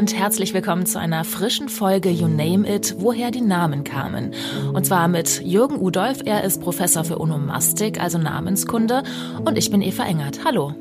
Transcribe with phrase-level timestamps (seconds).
[0.00, 4.32] und herzlich willkommen zu einer frischen Folge You Name It, woher die Namen kamen.
[4.72, 9.02] Und zwar mit Jürgen Udolf, er ist Professor für Onomastik, also Namenskunde,
[9.44, 10.42] und ich bin Eva Engert.
[10.42, 10.74] Hallo.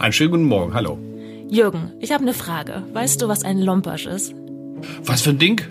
[0.00, 0.98] Einen schönen guten Morgen, hallo.
[1.48, 2.82] Jürgen, ich habe eine Frage.
[2.92, 4.34] Weißt du, was ein Lompersch ist?
[5.04, 5.62] Was für ein Ding?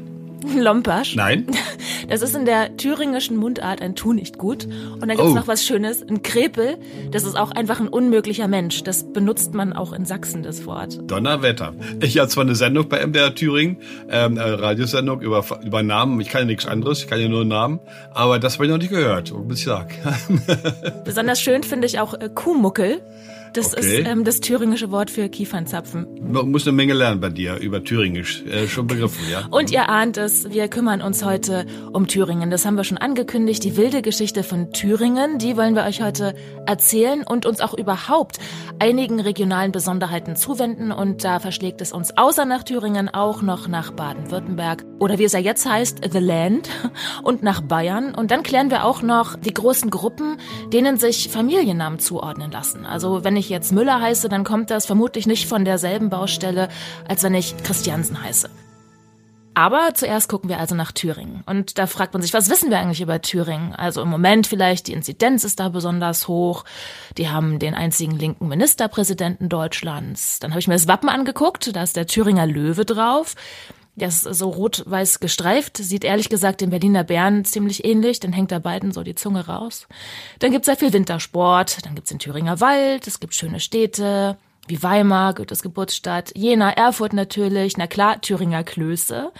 [0.55, 1.17] Lompersch?
[1.17, 1.47] Nein.
[2.09, 4.65] Das ist in der thüringischen Mundart ein Tu nicht gut.
[4.65, 5.35] Und dann gibt's Oh.
[5.35, 6.77] noch was Schönes, ein Krepel.
[7.11, 8.83] Das ist auch einfach ein unmöglicher Mensch.
[8.83, 10.99] Das benutzt man auch in Sachsen, das Wort.
[11.09, 11.73] Donnerwetter.
[12.01, 13.77] Ich habe zwar eine Sendung bei MDR Thüringen,
[14.09, 16.19] ähm, eine Radiosendung über, über Namen.
[16.21, 17.79] Ich kann ja nichts anderes, ich kann ja nur Namen.
[18.13, 19.89] Aber das habe ich noch nicht gehört, muss ich sagen.
[21.05, 23.01] Besonders schön finde ich auch äh, Kuhmuckel.
[23.53, 24.01] Das Okay.
[24.01, 26.07] ist ähm, das thüringische Wort für Kiefernzapfen.
[26.31, 28.43] Man muss eine Menge lernen bei dir über Thüringisch.
[28.45, 29.45] Äh, schon begriffen, ja?
[29.51, 32.49] Und ihr ahnt es, wir kümmern uns heute um Thüringen.
[32.49, 33.63] Das haben wir schon angekündigt.
[33.63, 36.33] Die wilde Geschichte von Thüringen, die wollen wir euch heute
[36.65, 38.37] erzählen und uns auch überhaupt
[38.79, 40.91] einigen regionalen Besonderheiten zuwenden.
[40.91, 45.33] Und da verschlägt es uns außer nach Thüringen auch noch nach Baden-Württemberg oder wie es
[45.33, 46.69] ja jetzt heißt, The Land
[47.23, 48.15] und nach Bayern.
[48.15, 50.37] Und dann klären wir auch noch die großen Gruppen,
[50.71, 52.85] denen sich Familiennamen zuordnen lassen.
[52.85, 56.69] Also wenn ich jetzt Müller heiße, dann kommt das vermutlich nicht von derselben Baustelle,
[57.07, 58.49] als wenn ich Christiansen heiße.
[59.55, 61.43] Aber zuerst gucken wir also nach Thüringen.
[61.45, 63.75] Und da fragt man sich, was wissen wir eigentlich über Thüringen?
[63.75, 66.63] Also im Moment vielleicht, die Inzidenz ist da besonders hoch.
[67.17, 70.39] Die haben den einzigen linken Ministerpräsidenten Deutschlands.
[70.39, 73.35] Dann habe ich mir das Wappen angeguckt, da ist der Thüringer Löwe drauf.
[73.95, 78.51] Der ist so rot-weiß gestreift, sieht ehrlich gesagt dem Berliner Bären ziemlich ähnlich, dann hängt
[78.51, 79.87] da beiden so die Zunge raus.
[80.39, 84.81] Dann gibt's sehr viel Wintersport, dann gibt's den Thüringer Wald, es gibt schöne Städte, wie
[84.81, 89.31] Weimar, Goethes Geburtsstadt, Jena, Erfurt natürlich, na klar, Thüringer Klöße.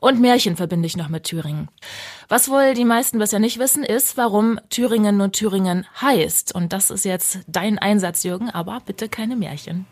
[0.00, 1.68] Und Märchen verbinde ich noch mit Thüringen.
[2.28, 6.54] Was wohl die meisten bisher nicht wissen, ist, warum Thüringen nur Thüringen heißt.
[6.54, 9.86] Und das ist jetzt dein Einsatz, Jürgen, aber bitte keine Märchen.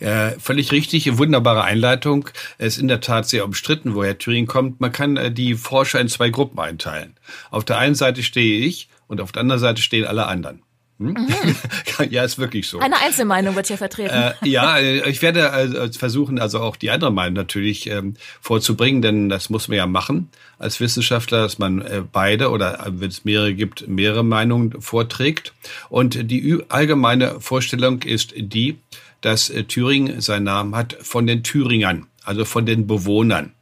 [0.00, 2.28] Äh, völlig richtig, wunderbare Einleitung.
[2.58, 4.80] Es ist in der Tat sehr umstritten, woher Thüringen kommt.
[4.80, 7.14] Man kann äh, die Forscher in zwei Gruppen einteilen.
[7.50, 10.62] Auf der einen Seite stehe ich und auf der anderen Seite stehen alle anderen.
[10.98, 11.16] Hm?
[12.10, 12.78] ja, ist wirklich so.
[12.78, 14.14] Eine Einzelmeinung wird hier vertreten.
[14.14, 19.02] Äh, ja, äh, ich werde also versuchen, also auch die andere Meinung natürlich ähm, vorzubringen,
[19.02, 20.28] denn das muss man ja machen
[20.58, 25.52] als Wissenschaftler, dass man äh, beide oder äh, wenn es mehrere gibt, mehrere Meinungen vorträgt.
[25.88, 28.78] Und die allgemeine Vorstellung ist die,
[29.22, 33.52] dass äh, Thüringen seinen Namen hat von den Thüringern, also von den Bewohnern.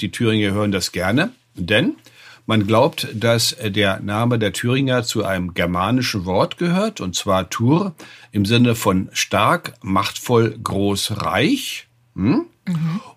[0.00, 1.94] Die Thüringer hören das gerne, denn
[2.46, 7.48] man glaubt, dass äh, der Name der Thüringer zu einem germanischen Wort gehört, und zwar
[7.48, 7.94] Thur
[8.32, 11.86] im Sinne von stark, machtvoll, groß, reich.
[12.16, 12.46] Hm?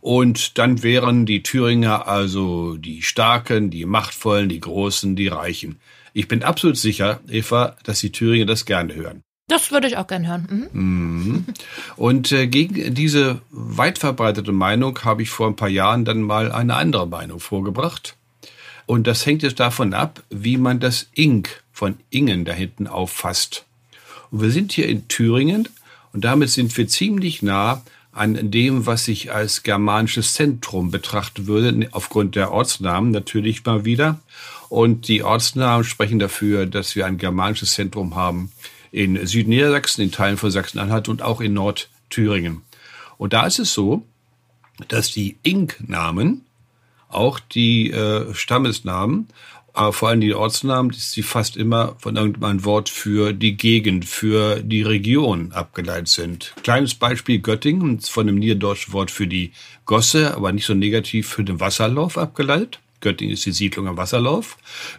[0.01, 5.79] Und dann wären die Thüringer also die Starken, die Machtvollen, die Großen, die Reichen.
[6.13, 9.21] Ich bin absolut sicher, Eva, dass die Thüringer das gerne hören.
[9.47, 10.69] Das würde ich auch gern hören.
[10.71, 11.45] Mhm.
[11.97, 16.51] Und äh, gegen diese weit verbreitete Meinung habe ich vor ein paar Jahren dann mal
[16.51, 18.15] eine andere Meinung vorgebracht.
[18.85, 23.65] Und das hängt jetzt davon ab, wie man das Ink von Ingen da hinten auffasst.
[24.31, 25.67] Und wir sind hier in Thüringen
[26.13, 27.81] und damit sind wir ziemlich nah
[28.13, 34.19] an dem, was ich als germanisches Zentrum betrachten würde, aufgrund der Ortsnamen natürlich mal wieder.
[34.69, 38.51] Und die Ortsnamen sprechen dafür, dass wir ein germanisches Zentrum haben
[38.93, 42.61] in Südniedersachsen, in Teilen von Sachsen-Anhalt und auch in Nordthüringen.
[43.17, 44.03] Und da ist es so,
[44.87, 46.45] dass die Ink-Namen,
[47.09, 49.27] auch die äh, Stammesnamen,
[49.73, 54.05] aber vor allem die Ortsnamen, dass sie fast immer von irgendeinem Wort für die Gegend,
[54.05, 56.53] für die Region abgeleitet sind.
[56.61, 59.51] Kleines Beispiel Göttingen, von dem niederdeutschen Wort für die
[59.87, 62.79] Gosse, aber nicht so negativ für den Wasserlauf abgeleitet.
[63.03, 64.57] Göttingen ist die Siedlung am Wasserlauf.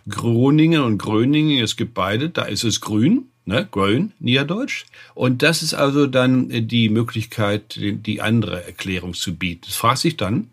[0.09, 4.85] Groningen und Gröningen, es gibt beide, da ist es grün, ne, grün, niederdeutsch.
[5.15, 9.67] Und das ist also dann äh, die Möglichkeit, die andere Erklärung zu bieten.
[9.69, 10.51] Es fragt sich dann,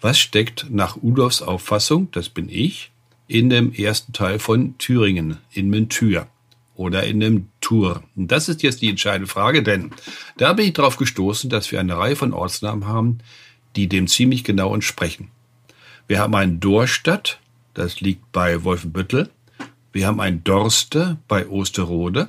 [0.00, 2.90] was steckt nach Udolfs Auffassung, das bin ich,
[3.28, 6.26] in dem ersten Teil von Thüringen, in Mentür
[6.74, 8.02] oder in dem Tour?
[8.16, 9.90] Und das ist jetzt die entscheidende Frage, denn
[10.38, 13.18] da bin ich darauf gestoßen, dass wir eine Reihe von Ortsnamen haben,
[13.76, 15.28] die dem ziemlich genau entsprechen.
[16.10, 17.38] Wir haben ein Dorstadt,
[17.72, 19.30] das liegt bei Wolfenbüttel.
[19.92, 22.28] Wir haben ein Dorste bei Osterode.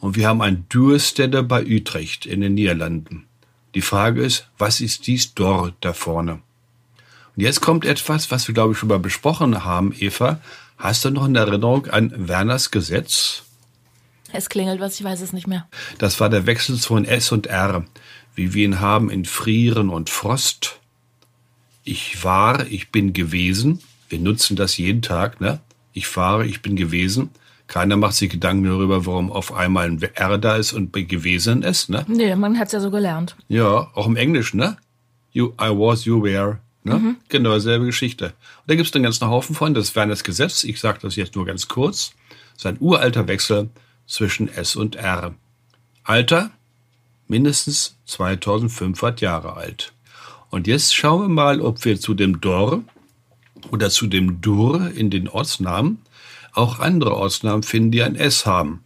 [0.00, 3.24] Und wir haben ein Dürstede bei Utrecht in den Niederlanden.
[3.74, 6.40] Die Frage ist, was ist dies dort da vorne?
[7.34, 10.38] Und jetzt kommt etwas, was wir, glaube ich, schon mal besprochen haben, Eva.
[10.76, 13.44] Hast du noch eine Erinnerung an Werners Gesetz?
[14.30, 15.66] Es klingelt was, ich weiß es nicht mehr.
[15.96, 17.86] Das war der Wechsel von S und R,
[18.34, 20.80] wie wir ihn haben in Frieren und Frost.
[21.86, 23.80] Ich war, ich bin gewesen.
[24.10, 25.60] Wir nutzen das jeden Tag, ne?
[25.94, 27.30] Ich fahre, ich bin gewesen.
[27.66, 31.88] Keiner macht sich Gedanken darüber, warum auf einmal ein R da ist und gewesen ist,
[31.88, 32.04] ne?
[32.06, 33.36] Nee, man hat's ja so gelernt.
[33.48, 34.76] Ja, auch im Englischen, ne?
[35.36, 36.58] you, I was, you were.
[36.82, 36.94] Ne?
[36.94, 37.16] Mhm.
[37.28, 38.26] Genau, dieselbe Geschichte.
[38.26, 39.74] Und da gibt es einen ganzen Haufen von.
[39.74, 40.64] Das wäre das Gesetz.
[40.64, 42.12] Ich sage das jetzt nur ganz kurz.
[42.54, 43.68] Das ist ein uralter Wechsel
[44.06, 45.34] zwischen S und R.
[46.04, 46.50] Alter,
[47.28, 49.92] mindestens 2500 Jahre alt.
[50.50, 52.82] Und jetzt schauen wir mal, ob wir zu dem Dor
[53.70, 55.98] oder zu dem Dur in den Ortsnamen
[56.52, 58.82] auch andere Ortsnamen finden, die ein S haben.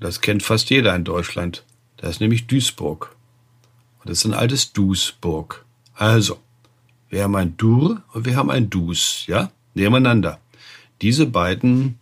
[0.00, 1.64] Das kennt fast jeder in Deutschland.
[1.98, 3.14] Das ist nämlich Duisburg.
[3.98, 5.66] Und das ist ein altes Duisburg.
[5.94, 6.38] Also,
[7.10, 10.40] wir haben ein Dur und wir haben ein Dus, ja, nebeneinander.
[11.02, 11.98] Diese beiden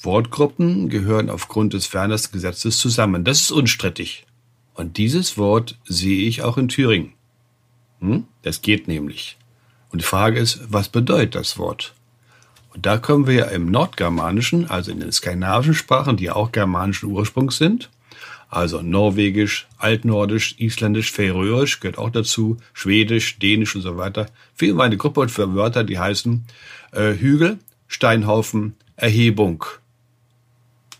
[0.00, 3.24] Wortgruppen gehören aufgrund des Ferners Gesetzes zusammen.
[3.24, 4.26] Das ist unstrittig.
[4.74, 7.12] Und dieses Wort sehe ich auch in Thüringen.
[8.04, 8.24] Hm?
[8.42, 9.38] Das geht nämlich.
[9.90, 11.94] Und die Frage ist, was bedeutet das Wort?
[12.74, 17.10] Und da kommen wir ja im Nordgermanischen, also in den skandinavischen Sprachen, die auch germanischen
[17.10, 17.88] Ursprungs sind,
[18.50, 24.26] also Norwegisch, Altnordisch, Isländisch, Färöisch gehört auch dazu, Schwedisch, Dänisch und so weiter.
[24.54, 26.44] Fehlen eine Gruppe für Wörter, die heißen
[26.92, 27.58] äh, Hügel,
[27.88, 29.64] Steinhaufen, Erhebung,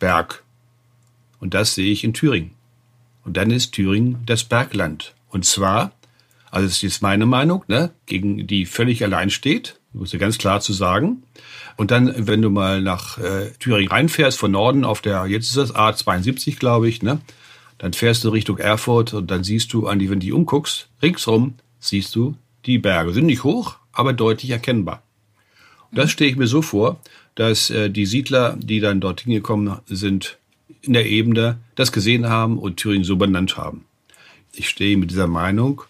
[0.01, 0.43] Berg.
[1.39, 2.53] Und das sehe ich in Thüringen.
[3.25, 5.15] Und dann ist Thüringen das Bergland.
[5.29, 5.93] Und zwar
[6.55, 10.61] also das ist meine Meinung, ne, gegen die völlig allein steht, muss ich ganz klar
[10.61, 11.25] zu sagen.
[11.77, 15.57] Und dann, wenn du mal nach äh, Thüringen reinfährst, von Norden auf der, jetzt ist
[15.57, 17.21] das A72, glaube ich, ne,
[17.79, 20.89] dann fährst du Richtung Erfurt und dann siehst du, an die, wenn du die umguckst,
[21.03, 22.37] ringsrum siehst du
[22.67, 23.13] die Berge.
[23.13, 25.03] Sind nicht hoch, aber deutlich erkennbar.
[25.91, 27.01] Und das stehe ich mir so vor,
[27.35, 30.39] dass äh, die Siedler, die dann dort hingekommen sind,
[30.83, 33.87] in der Ebene das gesehen haben und Thüringen so benannt haben.
[34.53, 35.83] Ich stehe mit dieser Meinung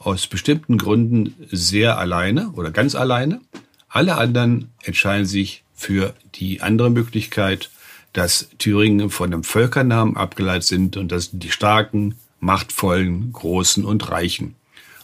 [0.00, 3.40] aus bestimmten Gründen sehr alleine oder ganz alleine.
[3.88, 7.70] Alle anderen entscheiden sich für die andere Möglichkeit,
[8.12, 14.10] dass Thüringen von einem Völkernamen abgeleitet sind und das sind die starken, machtvollen, großen und
[14.10, 14.56] reichen.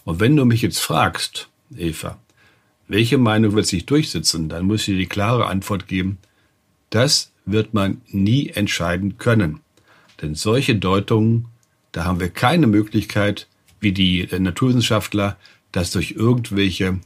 [0.05, 2.19] Und wenn du mich jetzt fragst, Eva,
[2.89, 6.19] welche Meinung wird sich durchsetzen, dann muss ich dir die klare Antwort geben,
[6.91, 9.61] das wird man nie entscheiden können.
[10.23, 11.47] Denn solche Deutungen,
[11.93, 13.47] da haben wir keine Möglichkeit,
[13.87, 15.37] wie die äh, Naturwissenschaftler,
[15.71, 16.99] das durch irgendwelche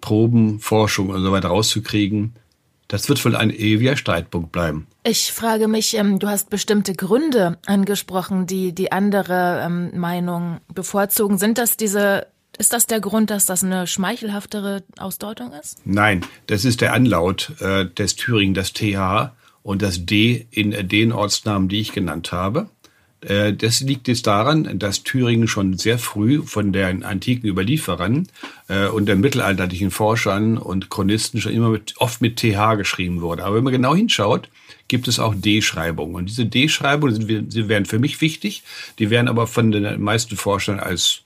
[0.00, 2.34] Proben, Forschung und so weiter rauszukriegen,
[2.86, 4.86] das wird wohl ein ewiger Streitpunkt bleiben.
[5.04, 11.38] Ich frage mich, ähm, du hast bestimmte Gründe angesprochen, die die andere ähm, Meinung bevorzugen.
[11.38, 12.28] Sind das diese,
[12.58, 15.78] ist das der Grund, dass das eine schmeichelhaftere Ausdeutung ist?
[15.84, 19.32] Nein, das ist der Anlaut äh, des Thüringen, das TH
[19.62, 22.68] und das D in äh, den Ortsnamen, die ich genannt habe.
[23.20, 28.28] Äh, das liegt jetzt daran, dass Thüringen schon sehr früh von den antiken Überlieferern
[28.68, 33.44] äh, und den mittelalterlichen Forschern und Chronisten schon immer mit, oft mit TH geschrieben wurde.
[33.44, 34.48] Aber wenn man genau hinschaut,
[34.88, 36.16] gibt es auch D-Schreibungen.
[36.16, 38.62] Und diese D-Schreibungen sie wären für mich wichtig.
[38.98, 41.22] Die werden aber von den meisten Forschern als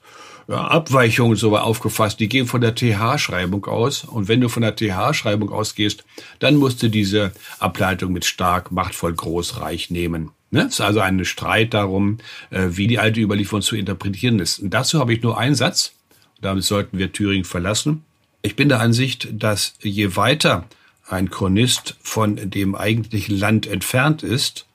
[0.48, 2.20] ja, Abweichungen so aufgefasst.
[2.20, 4.04] Die gehen von der TH-Schreibung aus.
[4.04, 6.04] Und wenn du von der TH-Schreibung ausgehst,
[6.40, 10.30] dann musst du diese Ableitung mit stark, machtvoll, groß, reich nehmen.
[10.54, 10.66] Ne?
[10.68, 12.18] Es ist also ein Streit darum,
[12.50, 14.60] äh, wie die alte Überlieferung zu interpretieren ist.
[14.60, 15.94] Und dazu habe ich nur einen Satz.
[16.40, 18.04] Damit sollten wir Thüringen verlassen.
[18.40, 20.64] Ich bin der Ansicht, dass je weiter
[21.08, 24.66] ein Chronist von dem eigentlichen Land entfernt ist,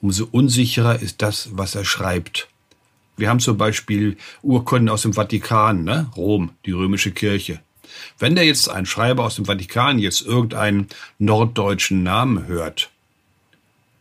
[0.00, 2.48] umso unsicherer ist das, was er schreibt.
[3.16, 6.10] Wir haben zum Beispiel Urkunden aus dem Vatikan, ne?
[6.16, 7.60] Rom, die römische Kirche.
[8.18, 10.86] Wenn der jetzt ein Schreiber aus dem Vatikan jetzt irgendeinen
[11.18, 12.90] norddeutschen Namen hört,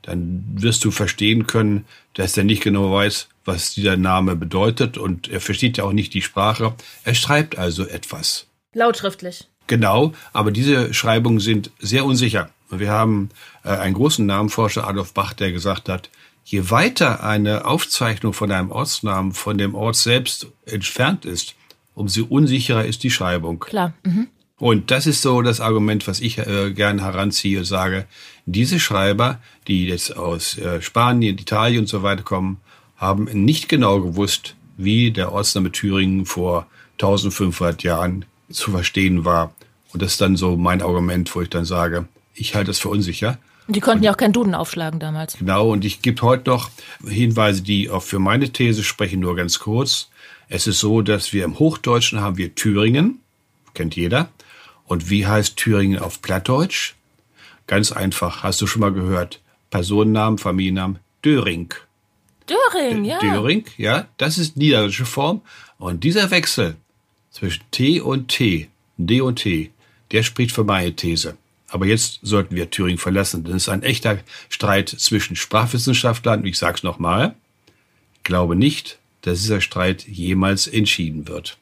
[0.06, 5.28] dann wirst du verstehen können, dass er nicht genau weiß, was dieser Name bedeutet und
[5.28, 6.74] er versteht ja auch nicht die Sprache.
[7.04, 8.48] Er schreibt also etwas.
[8.74, 9.48] Lautschriftlich.
[9.68, 12.50] Genau, aber diese Schreibungen sind sehr unsicher.
[12.70, 13.30] Wir haben
[13.64, 16.10] äh, einen großen Namenforscher, Adolf Bach, der gesagt hat,
[16.44, 21.56] je weiter eine Aufzeichnung von einem Ortsnamen von dem Ort selbst entfernt ist,
[21.96, 23.60] umso unsicherer ist die Schreibung.
[23.60, 23.94] Klar.
[24.04, 24.28] Mhm.
[24.58, 28.06] Und das ist so das Argument, was ich äh, gerne heranziehe und sage,
[28.46, 32.58] diese Schreiber, die jetzt aus äh, Spanien, Italien und so weiter kommen,
[32.96, 39.54] haben nicht genau gewusst, wie der Ortsname Thüringen vor 1500 Jahren zu verstehen war.
[39.92, 42.90] Und das ist dann so mein Argument, wo ich dann sage, ich halte es für
[42.90, 43.38] unsicher.
[43.68, 45.38] Und die konnten und, ja auch keinen Duden aufschlagen damals.
[45.38, 46.70] Genau, und ich gebe heute noch
[47.06, 50.10] Hinweise, die auch für meine These sprechen, nur ganz kurz.
[50.48, 53.20] Es ist so, dass wir im Hochdeutschen haben wir Thüringen,
[53.74, 54.30] kennt jeder.
[54.86, 56.94] Und wie heißt Thüringen auf Plattdeutsch?
[57.68, 59.42] Ganz einfach, hast du schon mal gehört.
[59.72, 61.74] Personennamen, Familiennamen, Döring.
[62.48, 63.20] Döring, ja.
[63.20, 65.42] Döring, ja, das ist niederländische Form.
[65.80, 66.76] Und dieser Wechsel
[67.32, 69.72] zwischen T und T, D und T,
[70.12, 71.38] der spricht für meine These.
[71.68, 76.42] Aber jetzt sollten wir Thüringen verlassen, denn es ist ein echter Streit zwischen Sprachwissenschaftlern.
[76.42, 77.36] Und ich sage es nochmal,
[78.24, 81.58] glaube nicht, dass dieser Streit jemals entschieden wird.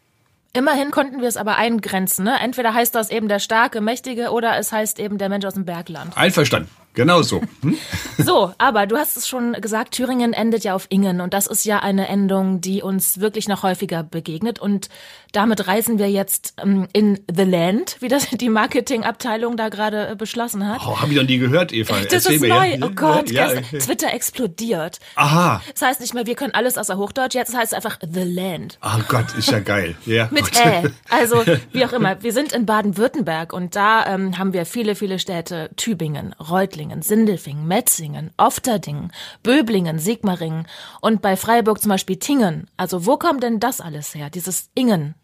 [0.55, 2.25] Immerhin konnten wir es aber eingrenzen.
[2.25, 2.39] Ne?
[2.39, 5.65] Entweder heißt das eben der starke, mächtige oder es heißt eben der Mensch aus dem
[5.65, 6.15] Bergland.
[6.15, 6.69] Einverstanden.
[6.93, 7.41] Genau so.
[7.62, 7.75] Hm?
[8.19, 11.65] So, aber du hast es schon gesagt, Thüringen endet ja auf Ingen und das ist
[11.65, 14.89] ja eine Endung, die uns wirklich noch häufiger begegnet und
[15.33, 20.15] damit reisen wir jetzt ähm, in The Land, wie das die Marketingabteilung da gerade äh,
[20.15, 20.81] beschlossen hat.
[20.85, 21.95] Oh, habe ich noch nie gehört, Eva.
[21.95, 22.67] Das Erzähl ist mir, neu.
[22.75, 22.85] Ja?
[22.85, 23.61] Oh Gott, ja, ja.
[23.61, 24.99] Twitter explodiert.
[25.15, 25.61] Aha.
[25.73, 28.77] Das heißt nicht mehr, wir können alles außer Hochdeutsch, jetzt heißt es einfach The Land.
[28.83, 29.95] Oh Gott, ist ja geil.
[30.05, 30.89] Ja, Mit Ä.
[31.09, 32.21] Also, wie auch immer.
[32.21, 35.71] Wir sind in Baden-Württemberg und da ähm, haben wir viele, viele Städte.
[35.75, 39.11] Tübingen, Reutlingen, Sindelfingen, Metzingen, Ofterdingen,
[39.41, 40.67] Böblingen, Sigmaringen
[41.01, 42.67] und bei Freiburg zum Beispiel Tingen.
[42.77, 44.29] Also, wo kommt denn das alles her?
[44.29, 45.15] Dieses Ingen.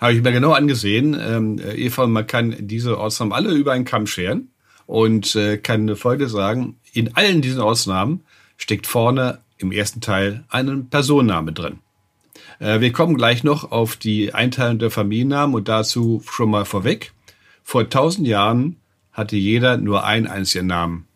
[0.00, 1.16] Habe ich mir genau angesehen.
[1.18, 4.50] Ähm, Eva, man kann diese Ortsnamen alle über einen Kamm scheren
[4.86, 8.22] und äh, kann Folge sagen, in allen diesen Ortsnamen
[8.56, 11.78] steckt vorne im ersten Teil ein Personenname drin.
[12.58, 17.12] Äh, wir kommen gleich noch auf die Einteilung der Familiennamen und dazu schon mal vorweg.
[17.62, 18.76] Vor tausend Jahren
[19.12, 21.06] hatte jeder nur einen einzigen Namen.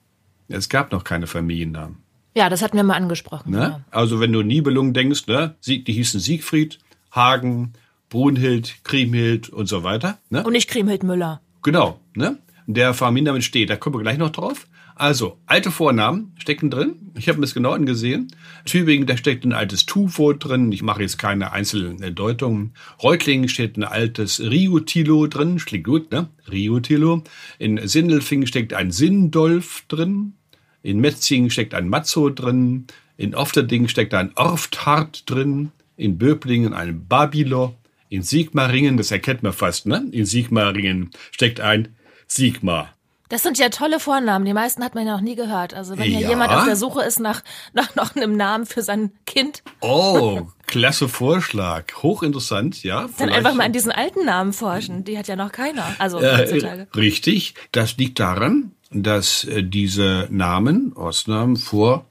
[0.48, 1.98] Es gab noch keine Familiennamen.
[2.34, 3.50] Ja, das hatten wir mal angesprochen.
[3.50, 3.58] Ne?
[3.58, 3.80] Ja.
[3.90, 5.54] Also wenn du Nibelungen denkst, ne?
[5.66, 6.78] die hießen Siegfried,
[7.12, 7.72] Hagen,
[8.10, 10.18] Brunhild, Kriemhild und so weiter.
[10.28, 10.44] Ne?
[10.44, 11.40] Und nicht Kriemhild Müller.
[11.62, 12.38] Genau, ne?
[12.66, 14.66] Der Familienname steht, da kommen wir gleich noch drauf.
[15.00, 17.12] Also, alte Vornamen stecken drin.
[17.16, 18.34] Ich habe mir das genau angesehen.
[18.66, 20.70] Tübingen, da steckt ein altes Tu-Wort drin.
[20.72, 22.74] Ich mache jetzt keine einzelnen Deutungen.
[23.02, 25.56] Reutlingen steht ein altes Riutilo drin.
[25.56, 26.28] Klingt gut, ne?
[26.52, 27.22] Riutilo.
[27.58, 30.34] In Sindelfingen steckt ein Sindolf drin.
[30.82, 32.86] In Metzingen steckt ein Matzo drin.
[33.16, 35.72] In Ofterding steckt ein Orfthart drin.
[35.96, 37.74] In Böblingen ein Babilo.
[38.10, 40.04] In Sigmaringen, das erkennt man fast, ne?
[40.10, 42.94] In Sigmaringen steckt ein Sigmar.
[43.30, 44.44] Das sind ja tolle Vornamen.
[44.44, 45.72] Die meisten hat man ja noch nie gehört.
[45.72, 46.18] Also wenn ja.
[46.18, 49.62] hier jemand auf der Suche ist nach, nach noch einem Namen für sein Kind.
[49.80, 51.84] Oh, klasse Vorschlag.
[52.02, 53.02] Hochinteressant, ja.
[53.02, 53.36] Dann vielleicht.
[53.36, 55.04] einfach mal an diesen alten Namen forschen.
[55.04, 55.94] Die hat ja noch keiner.
[56.00, 56.88] Also äh, heutzutage.
[56.96, 57.54] Richtig.
[57.70, 62.06] Das liegt daran, dass äh, diese Namen, Ortsnamen vor,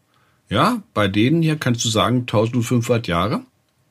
[0.48, 3.42] ja, bei denen hier kannst du sagen 1500 Jahre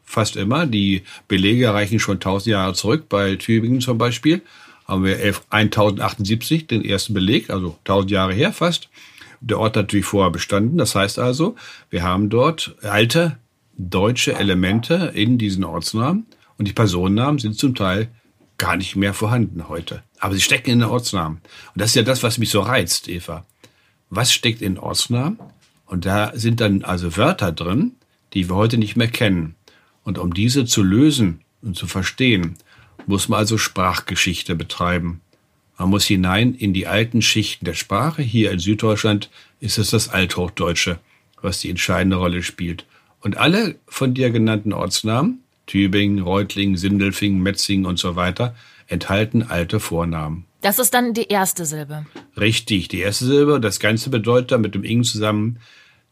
[0.08, 0.66] fast immer.
[0.66, 3.08] Die Belege reichen schon 1000 Jahre zurück.
[3.08, 4.42] Bei Tübingen zum Beispiel
[4.86, 5.18] haben wir
[5.50, 8.88] 1078 den ersten Beleg, also 1000 Jahre her fast.
[9.40, 10.78] Der Ort hat natürlich vorher bestanden.
[10.78, 11.56] Das heißt also,
[11.90, 13.38] wir haben dort alte
[13.76, 18.08] deutsche Elemente in diesen Ortsnamen und die Personennamen sind zum Teil
[18.56, 20.02] gar nicht mehr vorhanden heute.
[20.18, 21.38] Aber sie stecken in den Ortsnamen.
[21.74, 23.44] Und das ist ja das, was mich so reizt, Eva.
[24.10, 25.38] Was steckt in Ortsnamen?
[25.86, 27.92] Und da sind dann also Wörter drin,
[28.34, 29.54] die wir heute nicht mehr kennen.
[30.08, 32.54] Und um diese zu lösen und zu verstehen,
[33.06, 35.20] muss man also Sprachgeschichte betreiben.
[35.76, 38.22] Man muss hinein in die alten Schichten der Sprache.
[38.22, 39.28] Hier in Süddeutschland
[39.60, 40.98] ist es das Althochdeutsche,
[41.42, 42.86] was die entscheidende Rolle spielt.
[43.20, 49.78] Und alle von dir genannten Ortsnamen, Tübingen, Reutlingen, Sindelfingen, Metzingen und so weiter, enthalten alte
[49.78, 50.46] Vornamen.
[50.62, 52.06] Das ist dann die erste Silbe.
[52.34, 53.60] Richtig, die erste Silbe.
[53.60, 55.58] Das Ganze bedeutet dann mit dem Ing zusammen,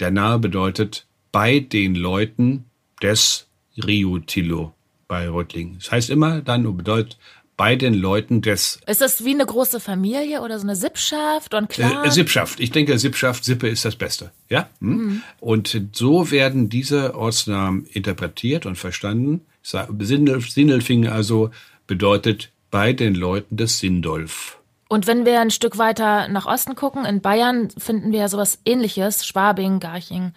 [0.00, 2.66] der Name bedeutet bei den Leuten
[3.00, 3.46] des
[3.84, 4.72] Riutilo
[5.08, 5.78] bei Reutlingen.
[5.78, 7.18] Das heißt immer dann und bedeutet
[7.56, 8.80] bei den Leuten des.
[8.86, 12.04] Ist das wie eine große Familie oder so eine Sippschaft und klar?
[12.04, 12.60] Äh, Sippschaft.
[12.60, 14.30] Ich denke, Sippschaft, Sippe ist das Beste.
[14.48, 14.68] Ja?
[14.80, 14.88] Hm?
[14.88, 15.22] Mhm.
[15.40, 19.40] Und so werden diese Ortsnamen interpretiert und verstanden.
[19.62, 21.50] Sindelfingen also
[21.86, 24.58] bedeutet bei den Leuten des Sindolf.
[24.88, 28.58] Und wenn wir ein Stück weiter nach Osten gucken, in Bayern finden wir ja sowas
[28.64, 30.32] ähnliches, Schwabing, Garching,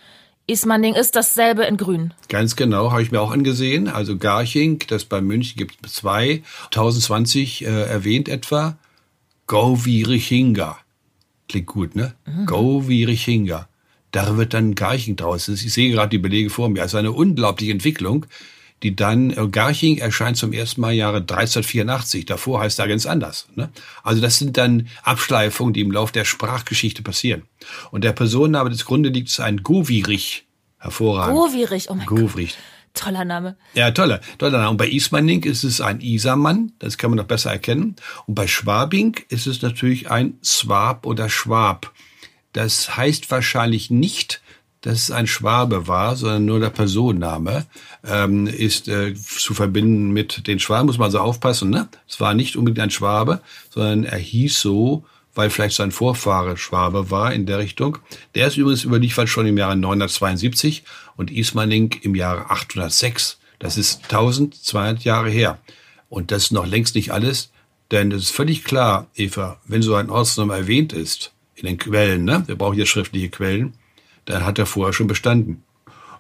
[0.49, 2.13] Ismaning ist dasselbe in Grün.
[2.27, 3.87] Ganz genau, habe ich mir auch angesehen.
[3.87, 8.77] Also Garching, das bei München gibt es zwei, 1020 äh, erwähnt etwa.
[9.47, 10.77] Go wie Richinga.
[11.47, 12.13] Klingt gut, ne?
[12.25, 12.45] Mhm.
[12.45, 13.67] Go wie Richinga.
[14.11, 15.47] Da wird dann Garching draus.
[15.47, 16.81] Ich sehe gerade die Belege vor mir.
[16.81, 18.25] Also eine unglaubliche Entwicklung
[18.83, 23.48] die dann, äh, Garching erscheint zum ersten Mal Jahre 1384, davor heißt er ganz anders.
[23.55, 23.69] Ne?
[24.03, 27.43] Also das sind dann Abschleifungen, die im Lauf der Sprachgeschichte passieren.
[27.91, 30.45] Und der Personenname des Grunde liegt ist ein Govirich,
[30.77, 31.38] hervorragend.
[31.38, 32.51] Govirich, oh mein Govirich.
[32.51, 32.63] Gott.
[32.93, 33.55] Toller Name.
[33.75, 34.71] Ja, toller, toller Name.
[34.71, 37.95] Und bei Ismaning ist es ein Isermann, das kann man noch besser erkennen.
[38.25, 41.93] Und bei Schwabing ist es natürlich ein Swab oder Schwab.
[42.53, 44.41] Das heißt wahrscheinlich nicht,
[44.81, 47.65] dass es ein Schwabe war, sondern nur der Personenname
[48.05, 50.86] ähm, ist äh, zu verbinden mit den Schwaben.
[50.86, 51.69] Muss man also aufpassen.
[51.69, 51.89] Ne?
[52.07, 55.03] Es war nicht unbedingt ein Schwabe, sondern er hieß so,
[55.36, 57.98] weil vielleicht sein Vorfahre Schwabe war in der Richtung.
[58.36, 60.83] Der ist übrigens überliefert schon im Jahre 972
[61.17, 63.38] und Ismaning im Jahre 806.
[63.59, 65.59] Das ist 1200 Jahre her.
[66.07, 67.51] Und das ist noch längst nicht alles,
[67.91, 72.24] denn es ist völlig klar, Eva, wenn so ein Ortsname erwähnt ist, in den Quellen,
[72.24, 72.43] ne?
[72.48, 73.74] wir brauchen jetzt schriftliche Quellen,
[74.29, 75.63] dann hat er vorher schon bestanden.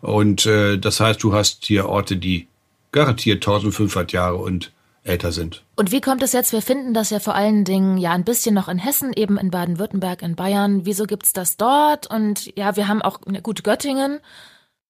[0.01, 2.47] Und äh, das heißt, du hast hier Orte, die
[2.91, 4.71] garantiert 1500 Jahre und
[5.03, 5.63] älter sind.
[5.75, 6.51] Und wie kommt es jetzt?
[6.51, 9.51] Wir finden das ja vor allen Dingen ja ein bisschen noch in Hessen, eben in
[9.51, 10.85] Baden-Württemberg, in Bayern.
[10.85, 12.07] Wieso gibt's das dort?
[12.07, 14.19] Und ja, wir haben auch gute Göttingen.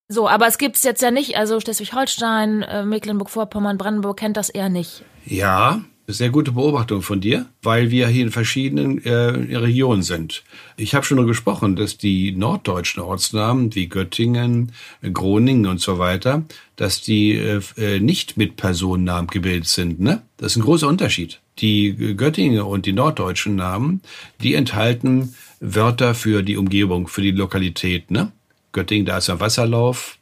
[0.08, 1.38] So, aber es gibt's jetzt ja nicht.
[1.38, 5.04] Also Schleswig-Holstein, äh, Mecklenburg-Vorpommern, Brandenburg kennt das eher nicht.
[5.26, 5.82] Ja,
[6.14, 10.44] sehr gute Beobachtung von dir, weil wir hier in verschiedenen äh, Regionen sind.
[10.76, 16.44] Ich habe schon nur gesprochen, dass die norddeutschen Ortsnamen wie Göttingen, Groningen und so weiter,
[16.76, 20.00] dass die äh, äh, nicht mit Personennamen gebildet sind.
[20.00, 20.24] Ne?
[20.38, 21.40] Das ist ein großer Unterschied.
[21.60, 24.02] Die Göttingen und die norddeutschen Namen,
[24.42, 28.10] die enthalten Wörter für die Umgebung, für die Lokalität.
[28.10, 28.32] Ne?
[28.72, 30.18] Göttingen, da ist ein Wasserlauf,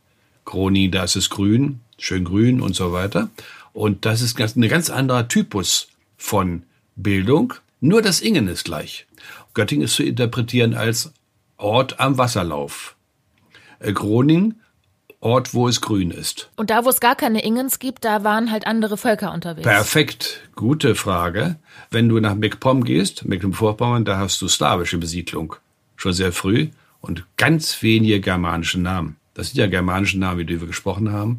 [0.45, 3.29] Groningen, da ist es grün, schön grün und so weiter.
[3.77, 6.63] Und das ist ein ganz anderer Typus von
[6.95, 7.53] Bildung.
[7.79, 9.05] Nur das Ingen ist gleich.
[9.53, 11.13] Göttingen ist zu interpretieren als
[11.57, 12.95] Ort am Wasserlauf.
[13.77, 14.61] Äh, Groningen,
[15.19, 16.49] Ort, wo es grün ist.
[16.55, 19.67] Und da, wo es gar keine Ingens gibt, da waren halt andere Völker unterwegs.
[19.67, 21.57] Perfekt, gute Frage.
[21.91, 25.55] Wenn du nach MacPom gehst, Mecklenburg-Vorpommern, da hast du slawische Besiedlung.
[25.97, 26.69] Schon sehr früh
[26.99, 29.17] und ganz wenige germanische Namen.
[29.35, 31.37] Das sind ja germanische Namen, über die wir gesprochen haben.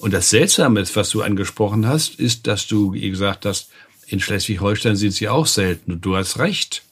[0.00, 3.68] Und das Seltsame, was du angesprochen hast, ist, dass du gesagt hast,
[4.06, 5.92] in Schleswig-Holstein sind sie auch selten.
[5.92, 6.82] Und du hast recht.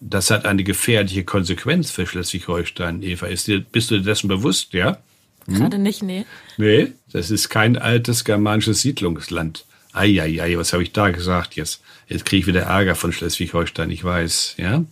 [0.00, 3.28] Das hat eine gefährliche Konsequenz für Schleswig-Holstein, Eva.
[3.28, 4.98] Dir, bist du dir dessen bewusst, ja?
[5.46, 5.54] Hm?
[5.54, 6.26] Gerade nicht, nee.
[6.56, 9.64] Nee, das ist kein altes germanisches Siedlungsland.
[9.92, 11.80] Eieiei, was habe ich da gesagt jetzt?
[12.08, 14.84] Jetzt kriege ich wieder Ärger von Schleswig-Holstein, ich weiß, ja?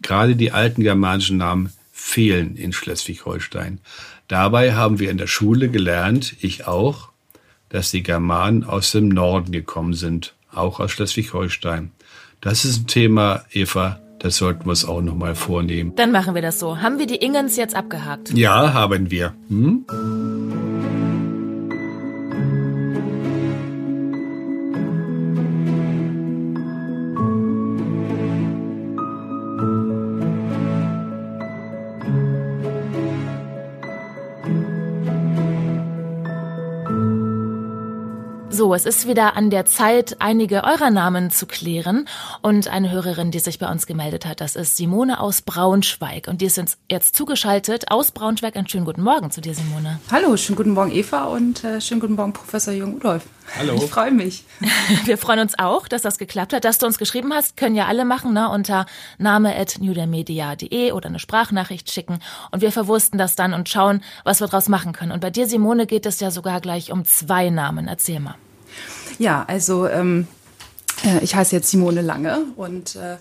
[0.00, 3.80] Gerade die alten germanischen Namen fehlen in Schleswig-Holstein.
[4.34, 7.10] Dabei haben wir in der Schule gelernt, ich auch,
[7.68, 11.92] dass die Germanen aus dem Norden gekommen sind, auch aus Schleswig-Holstein.
[12.40, 15.94] Das ist ein Thema, Eva, das sollten wir uns auch nochmal vornehmen.
[15.94, 16.80] Dann machen wir das so.
[16.80, 18.36] Haben wir die Ingens jetzt abgehakt?
[18.36, 19.34] Ja, haben wir.
[19.48, 19.84] Hm?
[38.74, 42.08] Es ist wieder an der Zeit, einige eurer Namen zu klären.
[42.42, 46.26] Und eine Hörerin, die sich bei uns gemeldet hat, das ist Simone aus Braunschweig.
[46.28, 48.56] Und die ist uns jetzt zugeschaltet aus Braunschweig.
[48.56, 50.00] Einen schönen guten Morgen zu dir, Simone.
[50.10, 53.24] Hallo, schönen guten Morgen, Eva, und äh, schönen guten Morgen, Professor Jürgen Udolf.
[53.58, 53.74] Hallo.
[53.76, 54.44] Ich freue mich.
[55.04, 56.64] Wir freuen uns auch, dass das geklappt hat.
[56.64, 58.86] Dass du uns geschrieben hast, können ja alle machen, ne, unter
[59.18, 62.18] name.newdermedia.de oder eine Sprachnachricht schicken.
[62.50, 65.12] Und wir verwursten das dann und schauen, was wir draus machen können.
[65.12, 67.86] Und bei dir, Simone, geht es ja sogar gleich um zwei Namen.
[67.86, 68.34] Erzähl mal.
[69.18, 70.26] Ja, also ähm,
[71.04, 73.16] äh, ich heiße jetzt Simone Lange und äh,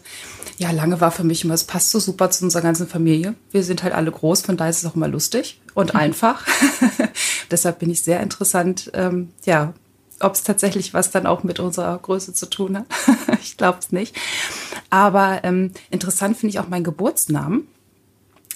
[0.58, 3.36] ja, Lange war für mich immer, es passt so super zu unserer ganzen Familie.
[3.52, 6.00] Wir sind halt alle groß, von daher ist es auch immer lustig und mhm.
[6.00, 6.46] einfach.
[7.52, 9.74] Deshalb bin ich sehr interessant, ähm, ja,
[10.24, 12.86] ob es tatsächlich was dann auch mit unserer Größe zu tun hat.
[13.42, 14.16] ich glaube es nicht.
[14.90, 17.68] Aber ähm, interessant finde ich auch meinen Geburtsnamen.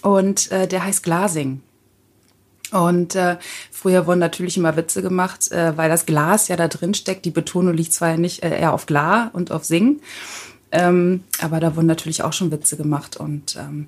[0.02, 1.62] Und äh, der heißt Glasing.
[2.72, 3.38] Und äh,
[3.72, 7.26] früher wurden natürlich immer Witze gemacht, äh, weil das Glas ja da drin steckt.
[7.26, 10.02] Die Betonung liegt zwar nicht äh, eher auf Glas und auf Sing,
[10.72, 13.16] ähm, aber da wurden natürlich auch schon Witze gemacht.
[13.16, 13.88] Und ähm,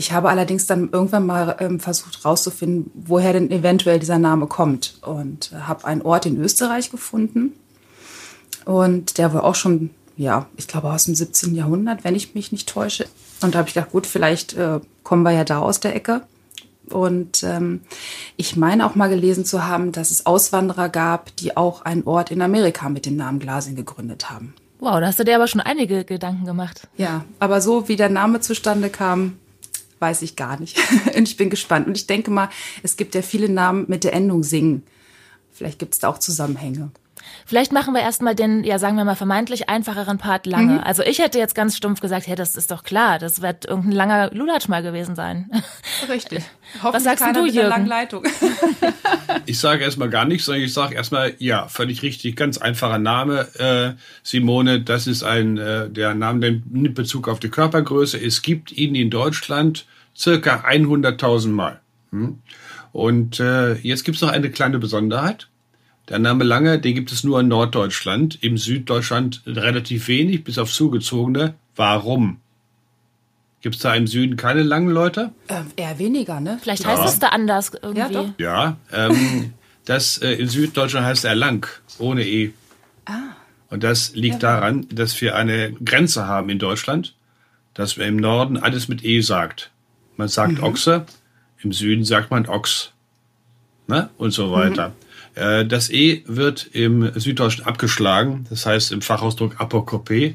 [0.00, 4.94] ich habe allerdings dann irgendwann mal ähm, versucht herauszufinden, woher denn eventuell dieser Name kommt.
[5.02, 7.52] Und äh, habe einen Ort in Österreich gefunden.
[8.64, 11.54] Und der war auch schon, ja, ich glaube aus dem 17.
[11.54, 13.04] Jahrhundert, wenn ich mich nicht täusche.
[13.42, 16.22] Und da habe ich gedacht, gut, vielleicht äh, kommen wir ja da aus der Ecke.
[16.88, 17.82] Und ähm,
[18.38, 22.30] ich meine auch mal gelesen zu haben, dass es Auswanderer gab, die auch einen Ort
[22.30, 24.54] in Amerika mit dem Namen Glasing gegründet haben.
[24.78, 26.88] Wow, da hast du dir aber schon einige Gedanken gemacht.
[26.96, 29.36] Ja, aber so wie der Name zustande kam,
[30.00, 30.78] weiß ich gar nicht.
[31.16, 31.86] und ich bin gespannt.
[31.86, 32.48] Und ich denke mal,
[32.82, 34.82] es gibt ja viele Namen mit der Endung Singen.
[35.52, 36.90] Vielleicht gibt es da auch Zusammenhänge.
[37.50, 40.74] Vielleicht machen wir erstmal den, ja, sagen wir mal, vermeintlich einfacheren Part lange.
[40.74, 40.80] Mhm.
[40.84, 43.90] Also ich hätte jetzt ganz stumpf gesagt, hey, das ist doch klar, das wird irgendein
[43.90, 45.50] langer Lulatsch mal gewesen sein.
[46.08, 46.44] Richtig.
[46.80, 47.86] Was sagst du, Jürgen?
[47.86, 48.22] Leitung.
[49.46, 53.48] ich sage erstmal gar nichts, sondern ich sage erstmal, ja, völlig richtig, ganz einfacher Name,
[53.58, 58.16] äh, Simone, das ist ein, äh, der Name, der nimmt Bezug auf die Körpergröße.
[58.16, 59.86] Es gibt ihn in Deutschland
[60.16, 61.80] circa 100.000 Mal.
[62.12, 62.38] Hm?
[62.92, 65.48] Und äh, jetzt gibt's noch eine kleine Besonderheit.
[66.08, 70.72] Der Name Lange, den gibt es nur in Norddeutschland, im Süddeutschland relativ wenig, bis auf
[70.72, 71.54] zugezogene.
[71.76, 72.40] Warum?
[73.60, 75.32] Gibt es da im Süden keine langen Leute?
[75.48, 76.58] Ähm, eher weniger, ne?
[76.62, 76.90] Vielleicht ja.
[76.90, 77.98] heißt es da anders irgendwie.
[77.98, 78.28] Ja, doch.
[78.38, 79.52] ja ähm,
[79.84, 82.52] das äh, in Süddeutschland heißt er lang, ohne E.
[83.04, 83.34] Ah.
[83.68, 84.54] Und das liegt ja.
[84.54, 87.14] daran, dass wir eine Grenze haben in Deutschland,
[87.74, 89.70] dass man im Norden alles mit E sagt.
[90.16, 90.64] Man sagt mhm.
[90.64, 91.06] Ochse,
[91.62, 92.92] im Süden sagt man Ochs.
[93.86, 94.10] Ne?
[94.16, 94.88] Und so weiter.
[94.88, 94.94] Mhm.
[95.40, 100.34] Äh, das E wird im Süddeutschen abgeschlagen, das heißt im Fachausdruck Apokopé.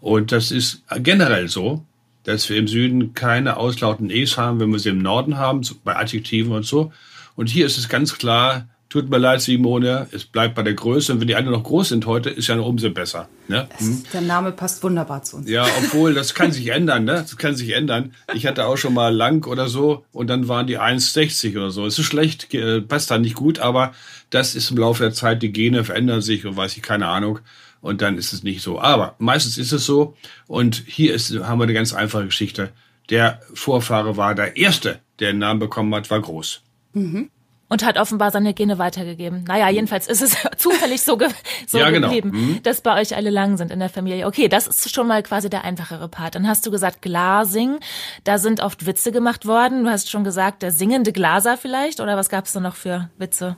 [0.00, 1.84] Und das ist generell so,
[2.22, 5.96] dass wir im Süden keine auslautenden E's haben, wenn wir sie im Norden haben, bei
[5.96, 6.92] Adjektiven und so.
[7.34, 11.12] Und hier ist es ganz klar, tut mir leid, Simone, es bleibt bei der Größe.
[11.12, 13.28] Und wenn die anderen noch groß sind heute, ist ja noch umso besser.
[13.48, 13.68] Ne?
[13.78, 14.04] Hm?
[14.12, 15.50] Der Name passt wunderbar zu uns.
[15.50, 17.14] Ja, obwohl, das kann sich ändern, ne?
[17.14, 18.14] Das kann sich ändern.
[18.34, 21.86] Ich hatte auch schon mal lang oder so und dann waren die 1,60 oder so.
[21.86, 23.92] Es ist schlecht, äh, passt da nicht gut, aber
[24.30, 27.40] das ist im Laufe der Zeit, die Gene verändern sich und weiß ich, keine Ahnung
[27.80, 28.80] und dann ist es nicht so.
[28.80, 32.70] Aber meistens ist es so und hier ist, haben wir eine ganz einfache Geschichte.
[33.10, 36.62] Der Vorfahre war der Erste, der den Namen bekommen hat, war groß.
[36.92, 37.30] Mhm
[37.68, 39.44] und hat offenbar seine Gene weitergegeben.
[39.44, 41.28] Naja, jedenfalls ist es zufällig so, ge
[41.66, 42.08] so ja, genau.
[42.08, 42.62] geblieben, mhm.
[42.62, 44.26] dass bei euch alle lang sind in der Familie.
[44.26, 46.36] Okay, das ist schon mal quasi der einfachere Part.
[46.36, 47.78] Dann hast du gesagt Glasing,
[48.24, 49.84] da sind oft Witze gemacht worden.
[49.84, 53.10] Du hast schon gesagt, der singende Glaser vielleicht oder was gab es da noch für
[53.18, 53.56] Witze?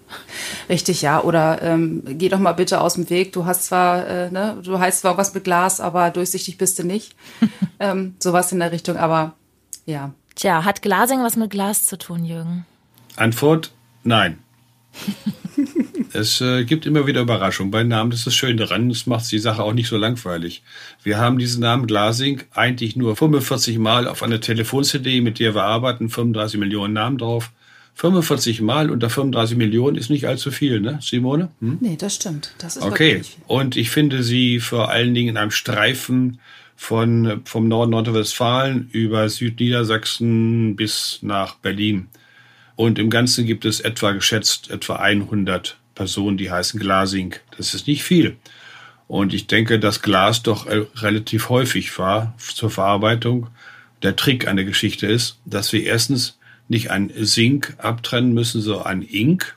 [0.69, 1.23] Richtig, ja.
[1.23, 3.33] Oder ähm, geh doch mal bitte aus dem Weg.
[3.33, 6.85] Du hast zwar, äh, ne, du heißt zwar was mit Glas, aber durchsichtig bist du
[6.85, 7.15] nicht.
[7.81, 9.35] ähm, sowas in der Richtung, aber
[9.85, 10.13] ja.
[10.35, 12.65] Tja, hat Glasing was mit Glas zu tun, Jürgen?
[13.17, 13.73] Antwort
[14.05, 14.39] Nein.
[16.13, 18.11] es äh, gibt immer wieder Überraschungen bei Namen.
[18.11, 18.89] Das ist das Schöne daran.
[18.89, 20.63] Das macht die Sache auch nicht so langweilig.
[21.03, 25.65] Wir haben diesen Namen Glasing eigentlich nur 45 Mal auf einer Telefon-CD, mit der wir
[25.65, 27.51] arbeiten, 35 Millionen Namen drauf.
[27.95, 31.51] 45 Mal unter 35 Millionen ist nicht allzu viel, ne, Simone?
[31.61, 31.79] Hm?
[31.81, 32.55] Nee, das stimmt.
[32.59, 33.23] Das ist okay.
[33.49, 36.39] Und ich finde sie vor allen Dingen in einem Streifen
[36.77, 42.07] von, vom Norden Nordrhein-Westfalen über Südniedersachsen bis nach Berlin
[42.79, 47.35] und im Ganzen gibt es etwa geschätzt etwa 100 Personen, die heißen Glasing.
[47.57, 48.37] Das ist nicht viel.
[49.09, 53.49] Und ich denke, dass Glas doch relativ häufig war zur Verarbeitung.
[54.05, 56.39] Der Trick an der Geschichte ist, dass wir erstens
[56.69, 59.57] nicht ein Sink abtrennen müssen, sondern ein Ink.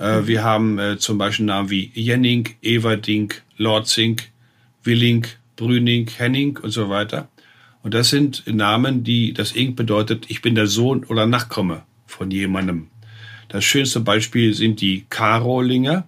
[0.00, 0.26] Äh, mhm.
[0.26, 4.32] Wir haben äh, zum Beispiel Namen wie Jenning, Everding, Lordzink,
[4.82, 7.28] Willing, Brüning, Henning und so weiter.
[7.84, 12.30] Und das sind Namen, die das Ink bedeutet, ich bin der Sohn oder Nachkomme von
[12.30, 12.88] jemandem.
[13.48, 16.06] Das schönste Beispiel sind die Karolinger.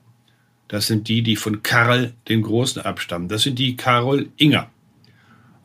[0.68, 3.28] Das sind die, die von Karl den Großen abstammen.
[3.28, 4.70] Das sind die Karolinger.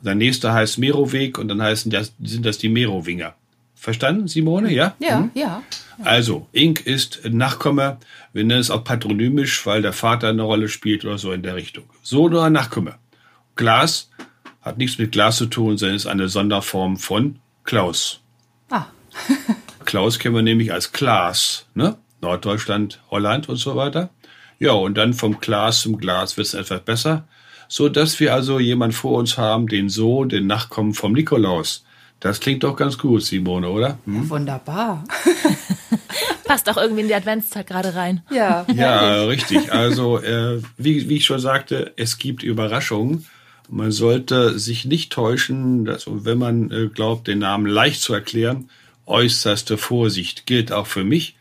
[0.01, 3.35] Der nächste heißt Meroweg und dann heißen das, sind das die Merowinger.
[3.75, 4.71] Verstanden, Simone?
[4.71, 4.95] Ja?
[4.99, 5.31] Ja, mhm.
[5.33, 5.63] ja.
[6.03, 7.97] Also, Ink ist Nachkomme.
[8.31, 11.55] Wir nennen es auch patronymisch, weil der Vater eine Rolle spielt oder so in der
[11.55, 11.83] Richtung.
[12.01, 12.95] So oder Nachkomme.
[13.55, 14.09] Glas
[14.61, 18.21] hat nichts mit Glas zu tun, sondern ist eine Sonderform von Klaus.
[18.69, 18.85] Ah.
[19.93, 21.97] Klaus kennen wir nämlich als Klaas, ne?
[22.19, 24.09] Norddeutschland, Holland und so weiter.
[24.57, 27.27] Ja, und dann vom Glas zum Glas wird es etwas besser,
[27.67, 31.85] so dass wir also jemand vor uns haben, den Sohn, den Nachkommen vom Nikolaus.
[32.19, 33.99] Das klingt doch ganz gut, Simone, oder?
[34.05, 34.27] Hm?
[34.31, 35.03] Wunderbar.
[36.45, 38.23] Passt auch irgendwie in die Adventszeit gerade rein.
[38.31, 39.71] Ja, ja richtig.
[39.71, 43.27] Also, äh, wie, wie ich schon sagte, es gibt Überraschungen.
[43.69, 48.69] Man sollte sich nicht täuschen, dass, wenn man äh, glaubt, den Namen leicht zu erklären,
[49.05, 51.35] äußerste Vorsicht gilt auch für mich.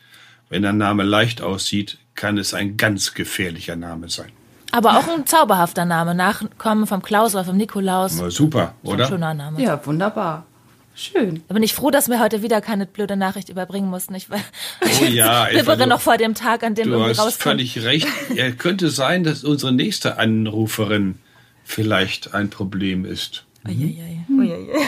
[0.49, 4.31] Wenn ein Name leicht aussieht, kann es ein ganz gefährlicher Name sein.
[4.71, 6.15] Aber auch ein zauberhafter Name.
[6.15, 8.17] Nachkommen vom Klaus oder vom Nikolaus.
[8.21, 9.05] Na, super, oder?
[9.05, 9.63] Ein schöner Name.
[9.63, 10.47] Ja, wunderbar.
[10.95, 11.43] Schön.
[11.49, 14.15] Da bin ich froh, dass wir heute wieder keine blöde Nachricht überbringen mussten.
[14.15, 18.07] Ich oh ja, bibbere noch vor dem Tag, an dem du irgendwie hast völlig recht.
[18.35, 21.19] Ja, könnte sein, dass unsere nächste Anruferin
[21.65, 23.45] vielleicht ein Problem ist.
[23.67, 24.25] Uiuiui.
[24.29, 24.69] Uiuiui.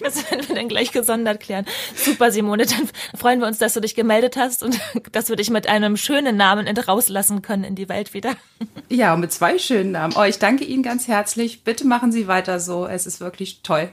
[0.00, 1.64] Das werden wir dann gleich gesondert klären.
[1.94, 2.66] Super, Simone.
[2.66, 4.80] Dann freuen wir uns, dass du dich gemeldet hast und
[5.12, 8.34] dass wir dich mit einem schönen Namen rauslassen können in die Welt wieder.
[8.88, 10.14] Ja, mit zwei schönen Namen.
[10.18, 11.64] Oh, ich danke Ihnen ganz herzlich.
[11.64, 12.86] Bitte machen Sie weiter so.
[12.86, 13.88] Es ist wirklich toll.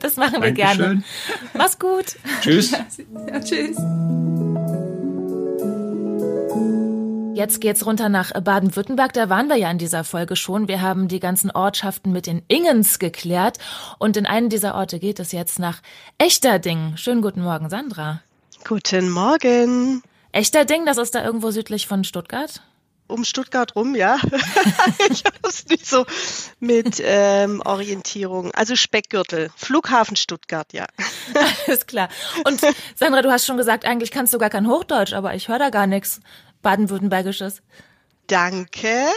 [0.00, 0.76] Das machen wir Dankeschön.
[0.78, 1.02] gerne.
[1.54, 2.16] Mach's gut.
[2.40, 2.72] Tschüss.
[2.72, 3.76] Ja, tschüss.
[7.38, 9.12] Jetzt geht's runter nach Baden-Württemberg.
[9.12, 10.66] Da waren wir ja in dieser Folge schon.
[10.66, 13.58] Wir haben die ganzen Ortschaften mit den Ingens geklärt.
[14.00, 15.80] Und in einen dieser Orte geht es jetzt nach
[16.18, 16.96] Echterding.
[16.96, 18.22] Schönen guten Morgen, Sandra.
[18.66, 20.02] Guten Morgen.
[20.32, 22.60] Echterding, das ist da irgendwo südlich von Stuttgart?
[23.08, 24.18] um Stuttgart rum, ja.
[25.10, 26.04] ich habe es nicht so
[26.60, 28.52] mit ähm, Orientierung.
[28.52, 30.86] Also Speckgürtel, Flughafen Stuttgart, ja.
[31.66, 32.08] Alles klar.
[32.44, 32.60] Und
[32.94, 35.70] Sandra, du hast schon gesagt, eigentlich kannst du gar kein Hochdeutsch, aber ich höre da
[35.70, 36.20] gar nichts
[36.68, 37.62] baden-württembergisches.
[38.26, 39.06] Danke.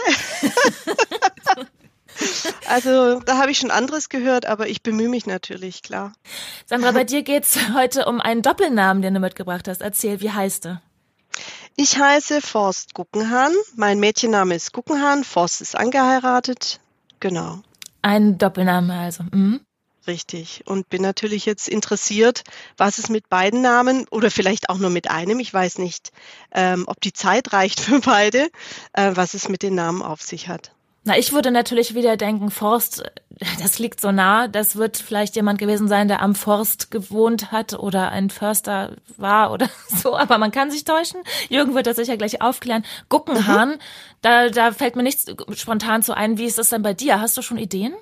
[2.68, 6.12] Also da habe ich schon anderes gehört, aber ich bemühe mich natürlich, klar.
[6.66, 9.80] Sandra, bei dir geht es heute um einen Doppelnamen, den du mitgebracht hast.
[9.80, 10.80] Erzähl, wie heißt du?
[11.74, 13.52] Ich heiße Forst Guckenhahn.
[13.76, 15.24] Mein Mädchenname ist Guckenhahn.
[15.24, 16.80] Forst ist angeheiratet.
[17.18, 17.60] Genau.
[18.02, 19.24] Ein Doppelname also.
[19.32, 19.60] Mhm.
[20.06, 20.62] Richtig.
[20.66, 22.42] Und bin natürlich jetzt interessiert,
[22.76, 26.10] was es mit beiden Namen oder vielleicht auch nur mit einem, ich weiß nicht,
[26.52, 28.50] ähm, ob die Zeit reicht für beide,
[28.92, 30.72] äh, was es mit den Namen auf sich hat.
[31.04, 33.02] Na, ich würde natürlich wieder denken, Forst,
[33.60, 37.74] das liegt so nah, das wird vielleicht jemand gewesen sein, der am Forst gewohnt hat
[37.74, 41.20] oder ein Förster war oder so, aber man kann sich täuschen.
[41.48, 42.84] Jürgen wird das sicher gleich aufklären.
[43.08, 43.78] Guckenhahn, mhm.
[44.20, 46.38] da, da fällt mir nichts spontan so ein.
[46.38, 47.20] Wie ist das denn bei dir?
[47.20, 47.94] Hast du schon Ideen?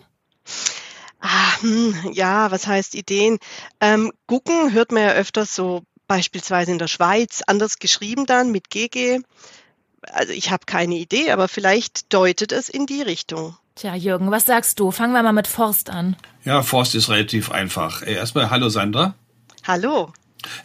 [1.21, 3.39] Ah, hm, ja, was heißt Ideen?
[3.81, 8.71] Ähm, Gucken hört man ja öfters so beispielsweise in der Schweiz, anders geschrieben dann mit
[8.71, 9.21] GG.
[10.03, 13.57] Also ich habe keine Idee, aber vielleicht deutet es in die Richtung.
[13.75, 14.91] Tja, Jürgen, was sagst du?
[14.91, 16.17] Fangen wir mal mit Forst an.
[16.45, 18.03] Ja, Forst ist relativ einfach.
[18.03, 19.15] Äh, erstmal hallo Sandra.
[19.67, 20.13] Hallo.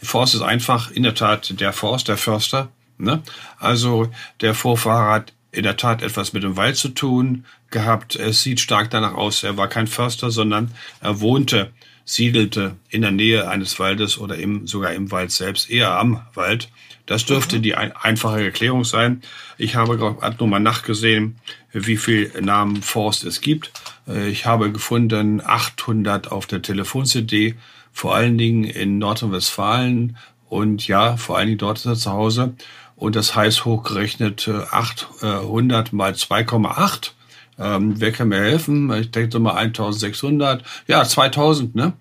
[0.02, 2.68] Forst ist einfach in der Tat der Forst, der Förster.
[2.98, 3.22] Ne?
[3.58, 4.08] Also
[4.40, 8.16] der Vorfahrer hat in der Tat etwas mit dem Wald zu tun gehabt.
[8.16, 9.42] Es sieht stark danach aus.
[9.42, 11.72] Er war kein Förster, sondern er wohnte,
[12.04, 16.68] siedelte in der Nähe eines Waldes oder im, sogar im Wald selbst, eher am Wald.
[17.06, 17.62] Das dürfte mhm.
[17.62, 19.22] die ein, einfache Erklärung sein.
[19.58, 21.36] Ich habe gerade nur mal nachgesehen,
[21.72, 23.72] wie viel Namen Forst es gibt.
[24.06, 27.54] Äh, ich habe gefunden 800 auf der Telefon-CD,
[27.92, 30.16] vor allen Dingen in Nordrhein-Westfalen
[30.48, 32.54] und ja, vor allen Dingen dort ist er zu Hause.
[32.96, 37.10] Und das heißt hochgerechnet 800 mal 2,8.
[37.58, 38.92] Ähm, wer kann mir helfen?
[38.94, 40.64] Ich denke so mal 1600.
[40.86, 41.92] Ja, 2000, ne?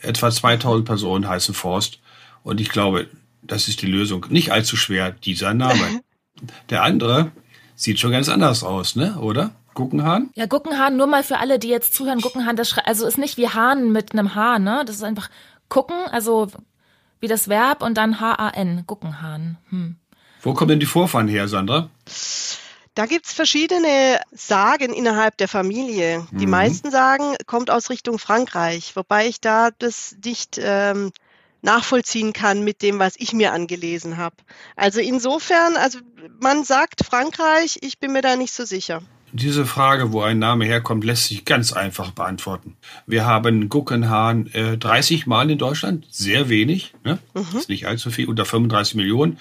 [0.00, 1.98] Etwa 2000 Personen heißen Forst.
[2.42, 3.08] Und ich glaube,
[3.42, 4.26] das ist die Lösung.
[4.30, 6.00] Nicht allzu schwer, dieser Name.
[6.70, 7.30] Der andere
[7.76, 9.18] sieht schon ganz anders aus, ne?
[9.18, 9.52] Oder?
[9.74, 10.30] Guckenhahn?
[10.34, 13.48] Ja, Guckenhahn, nur mal für alle, die jetzt zuhören, Guckenhahn, das also ist nicht wie
[13.48, 14.84] Hahn mit einem H, ne?
[14.86, 15.30] Das ist einfach
[15.68, 16.48] gucken, also
[17.20, 19.56] wie das Verb und dann H-A-N, Guckenhahn.
[19.70, 19.96] Hm.
[20.44, 21.88] Wo kommen denn die Vorfahren her, Sandra?
[22.94, 26.26] Da gibt's verschiedene Sagen innerhalb der Familie.
[26.32, 26.50] Die mhm.
[26.50, 31.12] meisten sagen, kommt aus Richtung Frankreich, wobei ich da das nicht ähm,
[31.62, 34.36] nachvollziehen kann mit dem, was ich mir angelesen habe.
[34.76, 35.98] Also insofern, also
[36.40, 39.02] man sagt Frankreich, ich bin mir da nicht so sicher.
[39.32, 42.76] Diese Frage, wo ein Name herkommt, lässt sich ganz einfach beantworten.
[43.06, 47.18] Wir haben Guckenhahn äh, 30 Mal in Deutschland, sehr wenig, ne?
[47.34, 47.58] Mhm.
[47.58, 49.38] ist nicht allzu viel, unter 35 Millionen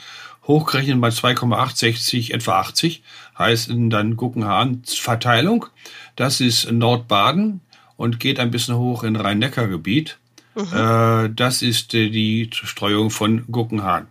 [0.47, 3.03] hochgerechnet bei 2,860 etwa 80,
[3.37, 5.67] heißt dann Guckenhahn Verteilung.
[6.15, 7.61] Das ist Nordbaden
[7.97, 10.17] und geht ein bisschen hoch in Rhein-Neckar-Gebiet.
[10.55, 10.67] Mhm.
[10.73, 14.07] Äh, das ist äh, die Streuung von Guckenhahn.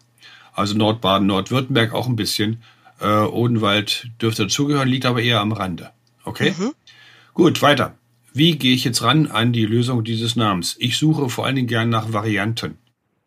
[0.55, 2.63] Also Nordbaden, Nordwürttemberg auch ein bisschen.
[3.01, 5.91] Äh, Odenwald dürfte dazugehören, liegt aber eher am Rande.
[6.25, 6.55] Okay?
[6.59, 6.73] Mhm.
[7.35, 7.95] Gut, weiter.
[8.35, 10.77] Wie gehe ich jetzt ran an die Lösung dieses Namens?
[10.79, 12.79] Ich suche vor allen Dingen gern nach Varianten.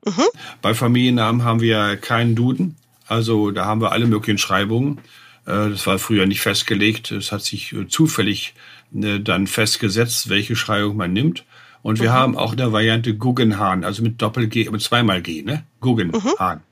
[0.06, 0.24] Mhm.
[0.62, 2.76] Bei Familiennamen haben wir keinen Duden.
[3.08, 5.00] Also da haben wir alle möglichen Schreibungen.
[5.46, 7.12] Äh, das war früher nicht festgelegt.
[7.12, 8.54] Es hat sich äh, zufällig
[8.94, 11.46] äh, dann festgesetzt, welche Schreibung man nimmt.
[11.82, 12.14] Und wir mhm.
[12.14, 15.66] haben auch eine Variante Guggenhahn, also mit Doppel-G, mit zweimal G, ne?
[15.82, 16.64] Guggenhahn.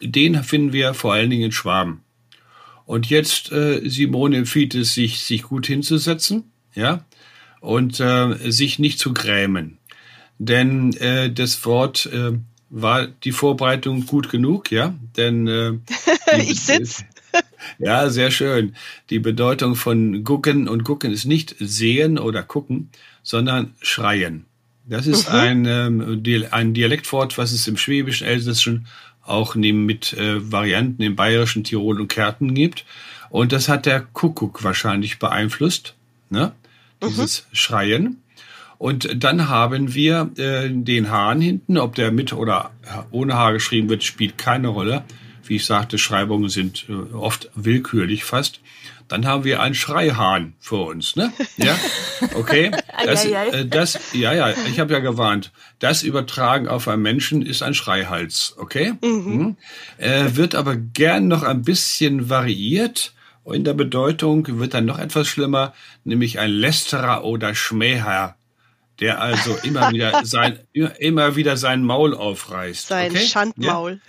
[0.00, 0.12] Mhm.
[0.12, 2.02] Den finden wir vor allen Dingen in Schwaben.
[2.84, 7.04] Und jetzt, äh, Simone empfiehlt es sich, sich gut hinzusetzen, ja,
[7.60, 9.78] und äh, sich nicht zu grämen.
[10.38, 12.32] Denn äh, das Wort äh,
[12.72, 14.94] war die Vorbereitung gut genug, ja?
[15.16, 15.72] Denn äh,
[16.38, 17.04] ich sitz.
[17.78, 18.74] Ja, sehr schön.
[19.08, 22.90] Die Bedeutung von gucken und gucken ist nicht sehen oder gucken,
[23.22, 24.44] sondern schreien.
[24.84, 25.38] Das ist mhm.
[25.38, 28.86] ein, ähm, ein Dialektwort, was es im Schwäbischen, Elsässischen
[29.24, 32.84] auch neben mit äh, Varianten im Bayerischen, Tirol und Kärnten gibt.
[33.30, 35.94] Und das hat der Kuckuck wahrscheinlich beeinflusst,
[36.28, 36.52] ne?
[37.00, 37.08] Mhm.
[37.08, 37.56] Dieses mhm.
[37.56, 38.22] Schreien.
[38.82, 42.72] Und dann haben wir äh, den Hahn hinten, ob der mit oder
[43.12, 45.04] ohne Haar geschrieben wird, spielt keine Rolle.
[45.44, 48.58] Wie ich sagte, Schreibungen sind äh, oft willkürlich fast.
[49.06, 51.32] Dann haben wir einen Schreihahn vor uns, ne?
[51.58, 51.78] Ja,
[52.34, 52.72] okay.
[53.06, 55.52] Das, äh, das ja, ja, ich habe ja gewarnt.
[55.78, 58.94] Das Übertragen auf einen Menschen ist ein Schreihals, okay?
[59.00, 59.54] Mhm.
[60.00, 60.36] Mhm.
[60.36, 63.12] Wird aber gern noch ein bisschen variiert.
[63.44, 68.34] In der Bedeutung wird dann noch etwas schlimmer, nämlich ein Lästerer oder Schmäher
[69.02, 72.86] der also immer wieder sein, immer wieder sein Maul aufreißt.
[72.86, 73.26] Sein okay?
[73.26, 74.00] Schandmaul.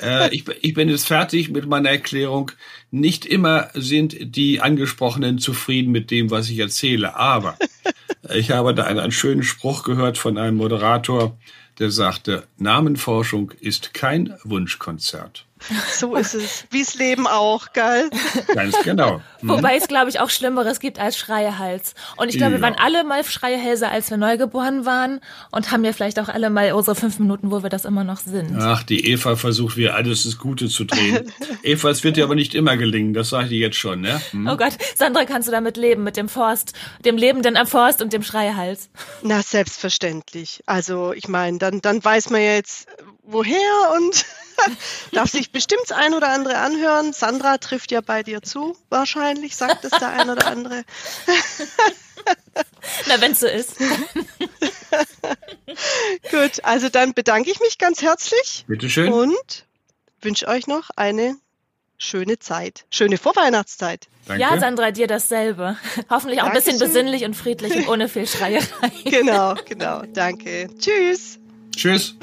[0.00, 0.26] Ja?
[0.26, 2.52] Äh, ich, ich bin jetzt fertig mit meiner Erklärung.
[2.92, 7.58] Nicht immer sind die Angesprochenen zufrieden mit dem, was ich erzähle, aber
[8.34, 11.36] ich habe da einen, einen schönen Spruch gehört von einem Moderator,
[11.80, 15.45] der sagte, Namenforschung ist kein Wunschkonzert.
[15.98, 16.64] So ist es.
[16.70, 18.10] Wie's Leben auch, gell?
[18.54, 19.22] Ganz genau.
[19.40, 19.48] Mhm.
[19.48, 21.94] Wobei es, glaube ich, auch Schlimmeres gibt als Schreiehals.
[22.16, 22.58] Und ich glaube, ja.
[22.58, 26.50] wir waren alle mal Schreiehälse, als wir neugeboren waren und haben ja vielleicht auch alle
[26.50, 28.56] mal unsere fünf Minuten, wo wir das immer noch sind.
[28.58, 31.32] Ach, die Eva versucht wieder alles das Gute zu drehen.
[31.62, 34.20] Eva, es wird dir aber nicht immer gelingen, das sage ich dir jetzt schon, ne?
[34.30, 34.46] Hm?
[34.46, 36.72] Oh Gott, Sandra, kannst du damit leben, mit dem Forst,
[37.04, 38.90] dem Lebenden am Forst und dem Schreiehals?
[39.22, 40.62] Na, selbstverständlich.
[40.66, 42.88] Also, ich meine, dann, dann weiß man jetzt,
[43.22, 43.56] woher
[43.96, 44.24] und
[45.12, 47.12] darf sich bestimmt ein oder andere anhören.
[47.12, 50.84] Sandra trifft ja bei dir zu, wahrscheinlich, sagt es der ein oder andere.
[53.08, 53.78] Na, wenn es so ist.
[56.30, 58.64] Gut, also dann bedanke ich mich ganz herzlich.
[58.66, 59.12] Bitteschön.
[59.12, 59.66] Und
[60.20, 61.36] wünsche euch noch eine
[61.98, 62.84] schöne Zeit.
[62.90, 64.08] Schöne Vorweihnachtszeit.
[64.26, 64.42] Danke.
[64.42, 65.76] Ja, Sandra, dir dasselbe.
[66.10, 66.74] Hoffentlich auch Dankeschön.
[66.74, 68.90] ein bisschen besinnlich und friedlich und ohne viel Schreierei.
[69.04, 70.02] Genau, genau.
[70.12, 70.68] Danke.
[70.78, 71.38] Tschüss.
[71.74, 72.16] Tschüss.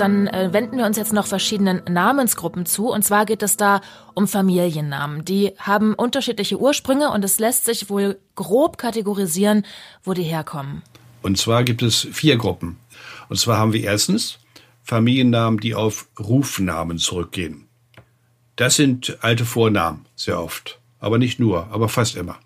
[0.00, 2.88] Dann äh, wenden wir uns jetzt noch verschiedenen Namensgruppen zu.
[2.88, 3.80] Und zwar geht es da
[4.14, 5.24] um Familiennamen.
[5.24, 9.64] Die haben unterschiedliche Ursprünge und es lässt sich wohl grob kategorisieren,
[10.02, 10.82] wo die herkommen.
[11.22, 12.76] Und zwar gibt es vier Gruppen.
[13.28, 14.38] Und zwar haben wir erstens
[14.82, 17.66] Familiennamen, die auf Rufnamen zurückgehen.
[18.56, 20.80] Das sind alte Vornamen, sehr oft.
[20.98, 22.36] Aber nicht nur, aber fast immer.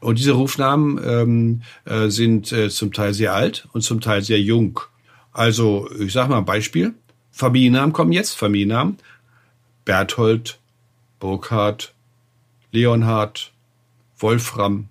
[0.00, 4.40] Und diese Rufnamen ähm, äh, sind äh, zum Teil sehr alt und zum Teil sehr
[4.40, 4.80] jung.
[5.32, 6.94] Also, ich sage mal ein Beispiel.
[7.32, 8.98] Familiennamen kommen jetzt, Familiennamen.
[9.84, 10.60] Berthold,
[11.18, 11.92] Burkhard,
[12.70, 13.52] Leonhard,
[14.18, 14.88] Wolfram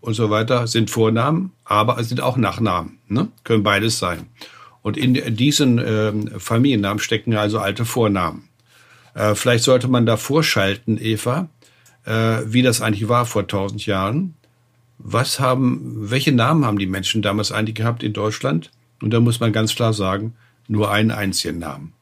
[0.00, 2.98] und so weiter sind Vornamen, aber es sind auch Nachnamen.
[3.08, 3.28] Ne?
[3.44, 4.26] Können beides sein.
[4.82, 8.48] Und in diesen äh, Familiennamen stecken also alte Vornamen.
[9.14, 11.48] Äh, vielleicht sollte man da vorschalten, Eva,
[12.04, 14.34] äh, wie das eigentlich war vor tausend Jahren.
[14.98, 18.70] Was haben, welche Namen haben die Menschen damals eigentlich gehabt in Deutschland?
[19.00, 20.34] Und da muss man ganz klar sagen,
[20.68, 21.92] nur einen einzigen Namen.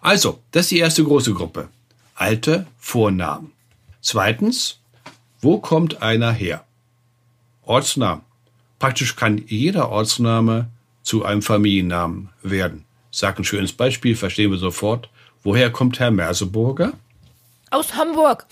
[0.00, 1.68] Also, das ist die erste große Gruppe.
[2.14, 3.52] Alte Vornamen.
[4.00, 4.80] Zweitens,
[5.40, 6.64] wo kommt einer her?
[7.62, 8.22] Ortsnamen.
[8.78, 10.68] Praktisch kann jeder Ortsname
[11.02, 12.84] zu einem Familiennamen werden.
[13.10, 15.08] Sag ein schönes Beispiel, verstehen wir sofort.
[15.42, 16.92] Woher kommt Herr Merseburger?
[17.70, 18.46] Aus Hamburg.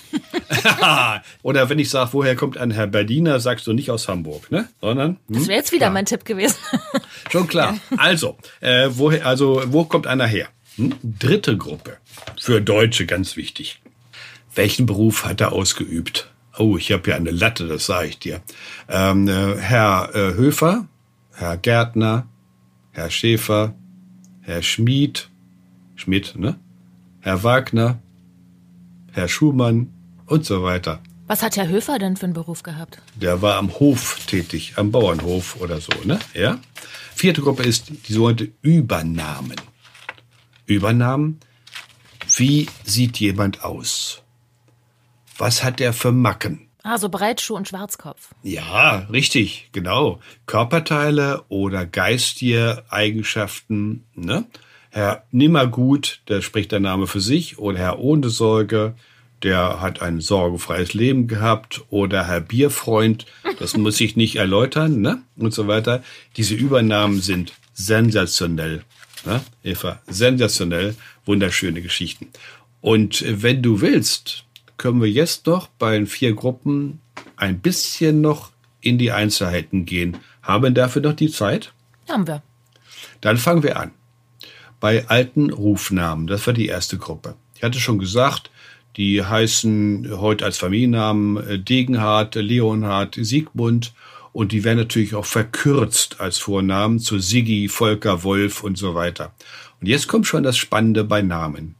[1.43, 4.69] Oder wenn ich sage, woher kommt ein Herr Berliner, sagst du nicht aus Hamburg, ne?
[4.81, 5.19] Sondern.
[5.29, 5.35] Hm?
[5.35, 5.91] Das wäre jetzt wieder klar.
[5.93, 6.57] mein Tipp gewesen.
[7.31, 7.79] Schon klar.
[7.97, 10.49] Also, äh, woher, also, wo kommt einer her?
[10.77, 10.95] Hm?
[11.03, 11.97] Dritte Gruppe.
[12.41, 13.81] Für Deutsche ganz wichtig.
[14.55, 16.31] Welchen Beruf hat er ausgeübt?
[16.57, 18.41] Oh, ich habe ja eine Latte, das sage ich dir.
[18.89, 20.87] Ähm, äh, Herr äh, Höfer,
[21.35, 22.27] Herr Gärtner,
[22.93, 23.75] Herr Schäfer,
[24.43, 25.29] Herr Schmied,
[25.95, 26.59] Schmidt, ne?
[27.21, 28.01] Herr Wagner,
[29.19, 29.93] Herr Schumann
[30.27, 31.03] und so weiter.
[31.27, 33.03] Was hat Herr Höfer denn für einen Beruf gehabt?
[33.15, 36.19] Der war am Hof tätig, am Bauernhof oder so, ne?
[36.33, 36.59] Ja.
[37.15, 39.57] Vierte Gruppe ist die sogenannte Übernahmen.
[40.65, 41.41] Übernahmen.
[42.37, 44.23] Wie sieht jemand aus?
[45.37, 46.69] Was hat der für Macken?
[46.83, 48.31] Ah, so Breitschuh und Schwarzkopf.
[48.43, 50.21] Ja, richtig, genau.
[50.47, 54.47] Körperteile oder geistige Eigenschaften, ne?
[54.90, 58.94] Herr Nimmergut, der spricht der Name für sich, oder Herr Ohne Sorge,
[59.42, 63.27] der hat ein sorgenfreies Leben gehabt, oder Herr Bierfreund,
[63.59, 65.22] das muss ich nicht erläutern, ne?
[65.37, 66.03] Und so weiter.
[66.37, 68.83] Diese Übernahmen sind sensationell.
[69.24, 69.40] Ne?
[69.62, 70.94] Eva, sensationell,
[71.27, 72.29] wunderschöne Geschichten.
[72.81, 74.44] Und wenn du willst,
[74.77, 77.01] können wir jetzt noch bei den vier Gruppen
[77.37, 80.16] ein bisschen noch in die Einzelheiten gehen.
[80.42, 81.72] Haben wir dafür noch die Zeit?
[82.09, 82.42] Haben wir.
[83.20, 83.90] Dann fangen wir an
[84.81, 86.27] bei alten Rufnamen.
[86.27, 87.35] Das war die erste Gruppe.
[87.55, 88.51] Ich hatte schon gesagt,
[88.97, 93.95] die heißen heute als Familiennamen äh, Degenhardt, Leonhard, Siegmund
[94.33, 99.35] und die werden natürlich auch verkürzt als Vornamen zu Siggi, Volker, Wolf und so weiter.
[99.81, 101.77] Und jetzt kommt schon das Spannende bei Namen.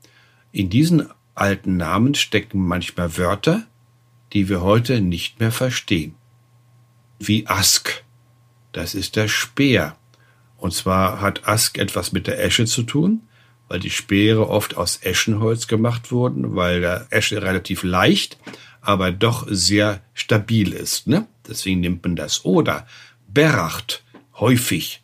[0.53, 3.67] In diesen alten Namen stecken manchmal Wörter,
[4.33, 6.15] die wir heute nicht mehr verstehen.
[7.19, 8.05] Wie Ask.
[8.73, 9.97] Das ist der Speer.
[10.59, 13.23] Und zwar hat Ask etwas mit der Esche zu tun,
[13.69, 18.39] weil die Speere oft aus Eschenholz gemacht wurden, weil der Esche relativ leicht,
[18.81, 21.07] aber doch sehr stabil ist.
[21.07, 21.27] Ne?
[21.49, 22.45] Deswegen nimmt man das.
[22.45, 22.87] Oder
[23.29, 24.03] Beracht,
[24.35, 25.01] häufig.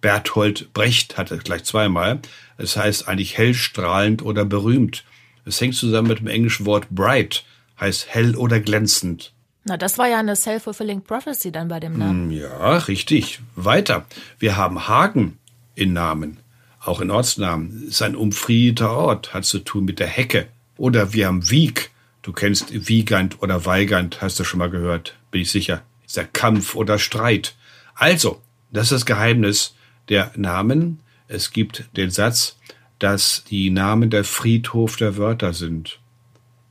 [0.00, 2.20] Berthold Brecht hatte gleich zweimal.
[2.56, 5.04] Es das heißt eigentlich hellstrahlend oder berühmt.
[5.44, 7.44] Es hängt zusammen mit dem englischen Wort bright,
[7.80, 9.32] heißt hell oder glänzend.
[9.68, 12.30] Na, das war ja eine self-fulfilling prophecy dann bei dem Namen.
[12.30, 13.40] Hm, ja, richtig.
[13.54, 14.06] Weiter.
[14.38, 15.38] Wir haben Hagen
[15.74, 16.38] in Namen.
[16.80, 17.88] auch in Ortsnamen.
[17.88, 20.48] Ist ein umfriedeter Ort, hat zu tun mit der Hecke.
[20.76, 21.90] Oder wir haben Wieg.
[22.22, 25.82] Du kennst Wiegand oder Weigand, hast du schon mal gehört, bin ich sicher.
[26.06, 27.56] Ist der Kampf oder Streit.
[27.94, 28.40] Also,
[28.70, 29.74] das ist das Geheimnis
[30.08, 31.00] der Namen.
[31.26, 32.58] Es gibt den Satz,
[32.98, 35.98] dass die Namen der Friedhof der Wörter sind.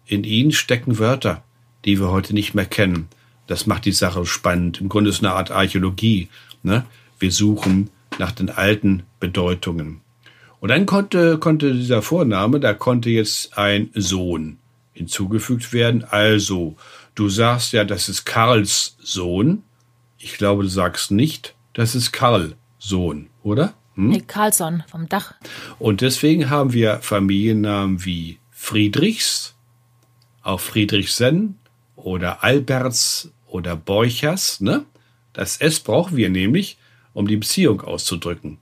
[0.06, 1.44] In ihnen stecken Wörter,
[1.88, 3.08] die wir heute nicht mehr kennen.
[3.48, 4.82] Das macht die Sache spannend.
[4.82, 6.28] Im Grunde ist es eine Art Archäologie.
[6.62, 6.86] Ne?
[7.18, 10.02] Wir suchen nach den alten Bedeutungen.
[10.60, 14.58] Und dann konnte, konnte dieser Vorname, da konnte jetzt ein Sohn
[14.94, 16.04] hinzugefügt werden.
[16.04, 16.76] Also,
[17.16, 19.64] du sagst ja, das ist Karls Sohn.
[20.18, 23.76] Ich glaube, du sagst nicht, das ist Karl Sohn, oder?
[23.96, 24.10] Hm?
[24.10, 25.36] Nee, Karlsson vom Dach.
[25.80, 29.56] Und deswegen haben wir Familiennamen wie Friedrichs,
[30.42, 31.58] auch Friedrichsen
[32.08, 34.62] oder Alberts oder Borchers.
[34.62, 34.86] Ne?
[35.34, 36.78] Das S brauchen wir nämlich,
[37.14, 38.60] um die Beziehung auszudrücken.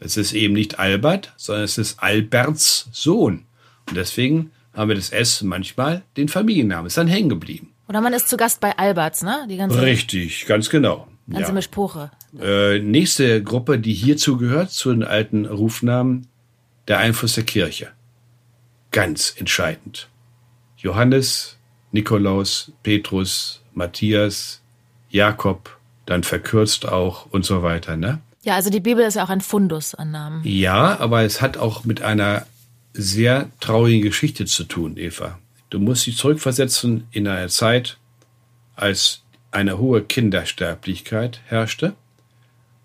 [0.00, 3.44] Es ist eben nicht Albert, sondern es ist Alberts Sohn.
[3.86, 6.86] Und deswegen haben wir das S manchmal den Familiennamen.
[6.86, 7.74] Ist dann hängen geblieben.
[7.86, 9.46] Oder man ist zu Gast bei Alberts, ne?
[9.48, 11.06] Die ganze, Richtig, ganz genau.
[11.28, 11.54] Ganze ja.
[11.54, 12.10] Mischpoche.
[12.40, 16.28] Äh, nächste Gruppe, die hierzu gehört, zu den alten Rufnamen,
[16.88, 17.88] der Einfluss der Kirche.
[18.90, 20.08] Ganz entscheidend.
[20.78, 21.55] Johannes,
[21.96, 24.60] Nikolaus, Petrus, Matthias,
[25.08, 28.20] Jakob, dann verkürzt auch und so weiter, ne?
[28.42, 30.42] Ja, also die Bibel ist ja auch ein Fundus an Namen.
[30.44, 32.46] Ja, aber es hat auch mit einer
[32.92, 35.38] sehr traurigen Geschichte zu tun, Eva.
[35.70, 37.96] Du musst dich zurückversetzen in eine Zeit,
[38.76, 41.94] als eine hohe Kindersterblichkeit herrschte.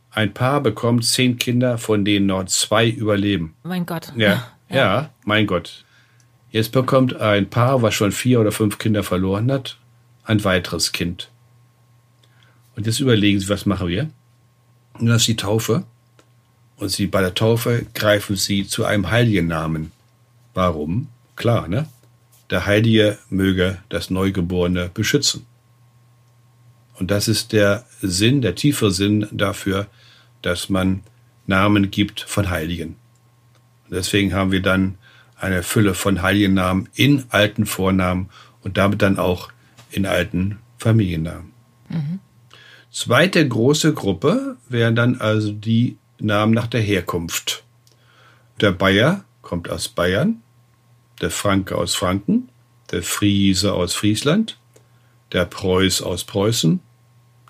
[0.09, 3.55] Ein Paar bekommt zehn Kinder, von denen nur zwei überleben.
[3.63, 4.11] Mein Gott.
[4.15, 5.85] Ja, ja, ja, mein Gott.
[6.51, 9.77] Jetzt bekommt ein Paar, was schon vier oder fünf Kinder verloren hat,
[10.23, 11.29] ein weiteres Kind.
[12.75, 14.09] Und jetzt überlegen sie, was machen wir?
[14.99, 15.85] Und das ist die Taufe.
[16.75, 19.91] Und sie bei der Taufe greifen sie zu einem heiligen Namen.
[20.53, 21.07] Warum?
[21.35, 21.87] Klar, ne?
[22.49, 25.45] Der Heilige möge das Neugeborene beschützen.
[26.95, 29.87] Und das ist der Sinn, der tiefe Sinn dafür,
[30.41, 31.01] dass man
[31.47, 32.95] Namen gibt von Heiligen.
[33.85, 34.97] Und deswegen haben wir dann
[35.41, 38.29] eine Fülle von heiligen Namen in alten Vornamen
[38.61, 39.51] und damit dann auch
[39.89, 41.51] in alten Familiennamen.
[41.89, 42.19] Mhm.
[42.91, 47.63] Zweite große Gruppe wären dann also die Namen nach der Herkunft.
[48.59, 50.41] Der Bayer kommt aus Bayern,
[51.21, 52.49] der Franke aus Franken,
[52.91, 54.59] der Friese aus Friesland,
[55.31, 56.81] der Preuß aus Preußen,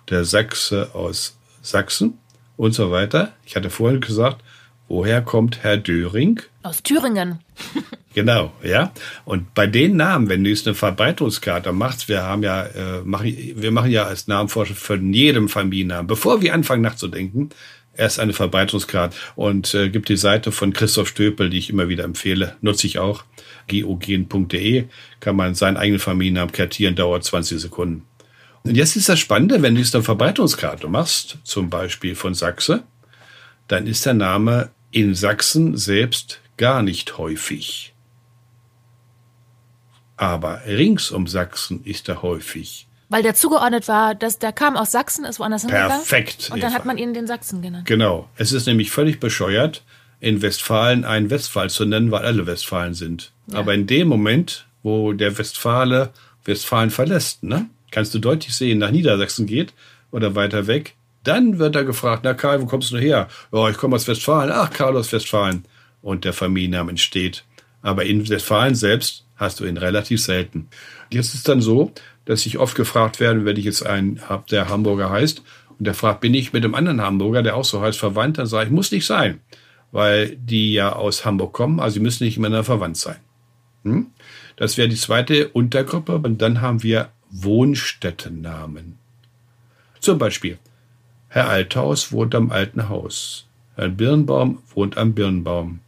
[0.09, 2.19] der Sachse aus Sachsen
[2.55, 3.33] und so weiter.
[3.45, 4.43] Ich hatte vorhin gesagt,
[4.91, 6.41] woher kommt Herr Döring?
[6.63, 7.39] Aus Thüringen.
[8.13, 8.91] Genau, ja.
[9.23, 13.33] Und bei den Namen, wenn du jetzt eine Verbreitungskarte machst, wir haben ja, äh, machen,
[13.55, 17.51] wir machen ja als Namenforscher von jedem Familiennamen, bevor wir anfangen nachzudenken,
[17.95, 22.03] erst eine Verbreitungskarte und äh, gibt die Seite von Christoph Stöpel, die ich immer wieder
[22.03, 23.23] empfehle, nutze ich auch,
[23.67, 24.87] geogen.de,
[25.21, 28.05] kann man seinen eigenen Familiennamen kartieren, dauert 20 Sekunden.
[28.63, 32.83] Und jetzt ist das Spannende, wenn du jetzt eine Verbreitungskarte machst, zum Beispiel von Sachse,
[33.69, 37.93] dann ist der Name in Sachsen selbst gar nicht häufig.
[40.17, 42.87] Aber rings um Sachsen ist er häufig.
[43.09, 45.89] Weil der zugeordnet war, dass der kam aus Sachsen, ist woanders hingegangen.
[45.89, 46.49] Perfekt.
[46.53, 46.77] Und dann Eva.
[46.77, 47.85] hat man ihn den Sachsen genannt.
[47.85, 48.29] Genau.
[48.37, 49.83] Es ist nämlich völlig bescheuert,
[50.19, 53.31] in Westfalen einen Westphal zu nennen, weil alle Westfalen sind.
[53.47, 53.59] Ja.
[53.59, 56.11] Aber in dem Moment, wo der Westfale
[56.45, 59.73] Westfalen verlässt, ne, kannst du deutlich sehen, nach Niedersachsen geht
[60.11, 63.28] oder weiter weg, dann wird er gefragt, na Karl, wo kommst du her?
[63.51, 64.51] Oh, ich komme aus Westfalen.
[64.51, 65.65] Ach, Karl aus Westfalen.
[66.01, 67.43] Und der Familienname entsteht.
[67.82, 70.67] Aber in Westfalen selbst hast du ihn relativ selten.
[71.11, 71.91] Jetzt ist dann so,
[72.26, 75.43] dass ich oft gefragt werde, wenn ich jetzt einen habe, der Hamburger heißt,
[75.78, 78.38] und der fragt, bin ich mit dem anderen Hamburger, der auch so heißt, verwandt?
[78.38, 79.41] Dann sage ich, muss nicht sein,
[79.91, 83.17] weil die ja aus Hamburg kommen, also sie müssen nicht miteinander verwandt sein.
[83.84, 84.07] Hm?
[84.57, 86.17] Das wäre die zweite Untergruppe.
[86.17, 88.99] Und dann haben wir Wohnstättennamen.
[89.99, 90.59] Zum Beispiel,
[91.34, 93.47] Herr Althaus wohnt am alten Haus.
[93.75, 95.79] Herr Birnbaum wohnt am Birnbaum.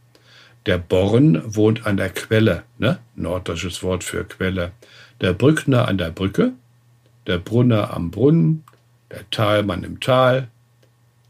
[0.64, 2.98] Der Born wohnt an der Quelle, ne?
[3.14, 4.72] Norddeutsches Wort für Quelle.
[5.20, 6.54] Der Brückner an der Brücke,
[7.26, 8.64] der Brunner am Brunnen,
[9.10, 10.48] der Talmann im Tal.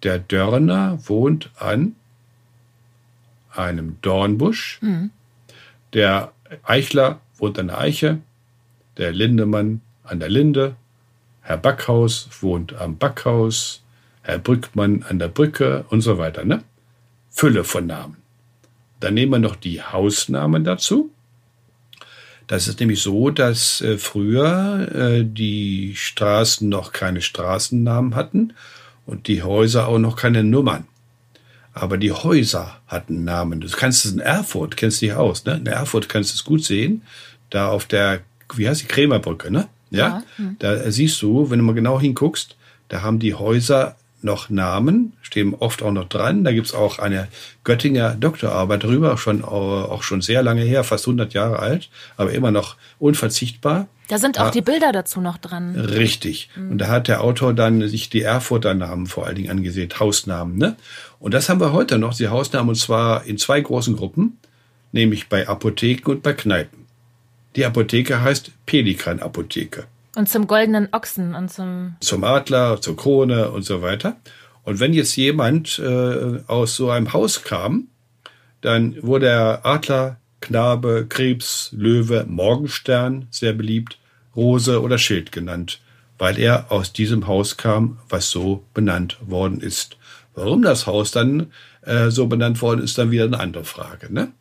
[0.04, 1.96] Der Dörner wohnt an
[3.50, 4.78] einem Dornbusch.
[4.80, 5.10] Mhm.
[5.92, 6.30] Der
[6.62, 8.20] Eichler wohnt an der Eiche.
[8.96, 10.76] Der Lindemann an der Linde.
[11.40, 13.83] Herr Backhaus wohnt am Backhaus.
[14.24, 16.44] Herr Brückmann an der Brücke und so weiter.
[16.44, 16.64] Ne?
[17.30, 18.16] Fülle von Namen.
[19.00, 21.10] Dann nehmen wir noch die Hausnamen dazu.
[22.46, 28.54] Das ist nämlich so, dass äh, früher äh, die Straßen noch keine Straßennamen hatten
[29.06, 30.86] und die Häuser auch noch keine Nummern.
[31.74, 33.60] Aber die Häuser hatten Namen.
[33.60, 35.56] Du kannst es in Erfurt, kennst dich aus, ne?
[35.56, 37.02] In Erfurt kannst du es gut sehen.
[37.50, 38.20] Da auf der,
[38.54, 39.68] wie heißt die, Krämerbrücke, ne?
[39.90, 39.98] Ja.
[39.98, 40.56] Ja, hm.
[40.60, 42.56] Da siehst du, wenn du mal genau hinguckst,
[42.88, 46.42] da haben die Häuser noch Namen, stehen oft auch noch dran.
[46.44, 47.28] Da gibt's auch eine
[47.62, 52.32] Göttinger Doktorarbeit drüber, schon, äh, auch schon sehr lange her, fast 100 Jahre alt, aber
[52.32, 53.86] immer noch unverzichtbar.
[54.08, 54.50] Da sind auch Ah.
[54.50, 55.76] die Bilder dazu noch dran.
[55.76, 56.50] Richtig.
[56.56, 60.58] Und da hat der Autor dann sich die Erfurter Namen vor allen Dingen angesehen, Hausnamen.
[60.58, 60.76] Ne?
[61.20, 64.38] Und das haben wir heute noch, die Hausnamen, und zwar in zwei großen Gruppen,
[64.92, 66.84] nämlich bei Apotheken und bei Kneipen.
[67.56, 69.84] Die Apotheke heißt Pelikan-Apotheke.
[70.16, 71.96] Und zum goldenen Ochsen und zum.
[72.00, 74.16] Zum Adler, zur Krone und so weiter.
[74.62, 77.88] Und wenn jetzt jemand äh, aus so einem Haus kam,
[78.60, 83.98] dann wurde er Adler, Knabe, Krebs, Löwe, Morgenstern, sehr beliebt,
[84.34, 85.80] Rose oder Schild genannt,
[86.18, 89.96] weil er aus diesem Haus kam, was so benannt worden ist.
[90.34, 91.52] Warum das Haus dann
[91.82, 94.12] äh, so benannt worden ist, dann wieder eine andere Frage.
[94.12, 94.32] Ne?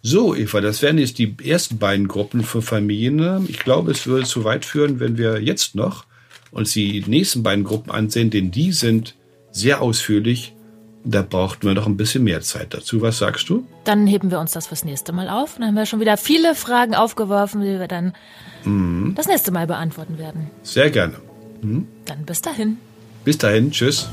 [0.00, 3.48] So, Eva, das wären jetzt die ersten beiden Gruppen für Familiennamen.
[3.50, 6.04] Ich glaube, es würde zu weit führen, wenn wir jetzt noch
[6.50, 9.14] uns die nächsten beiden Gruppen ansehen, denn die sind
[9.50, 10.54] sehr ausführlich.
[11.04, 13.02] Da brauchten wir noch ein bisschen mehr Zeit dazu.
[13.02, 13.66] Was sagst du?
[13.84, 15.56] Dann heben wir uns das fürs nächste Mal auf.
[15.56, 18.12] Dann haben wir schon wieder viele Fragen aufgeworfen, die wir dann
[19.14, 20.50] das nächste Mal beantworten werden.
[20.62, 21.14] Sehr gerne.
[21.62, 22.76] Dann bis dahin.
[23.24, 24.08] Bis dahin, tschüss.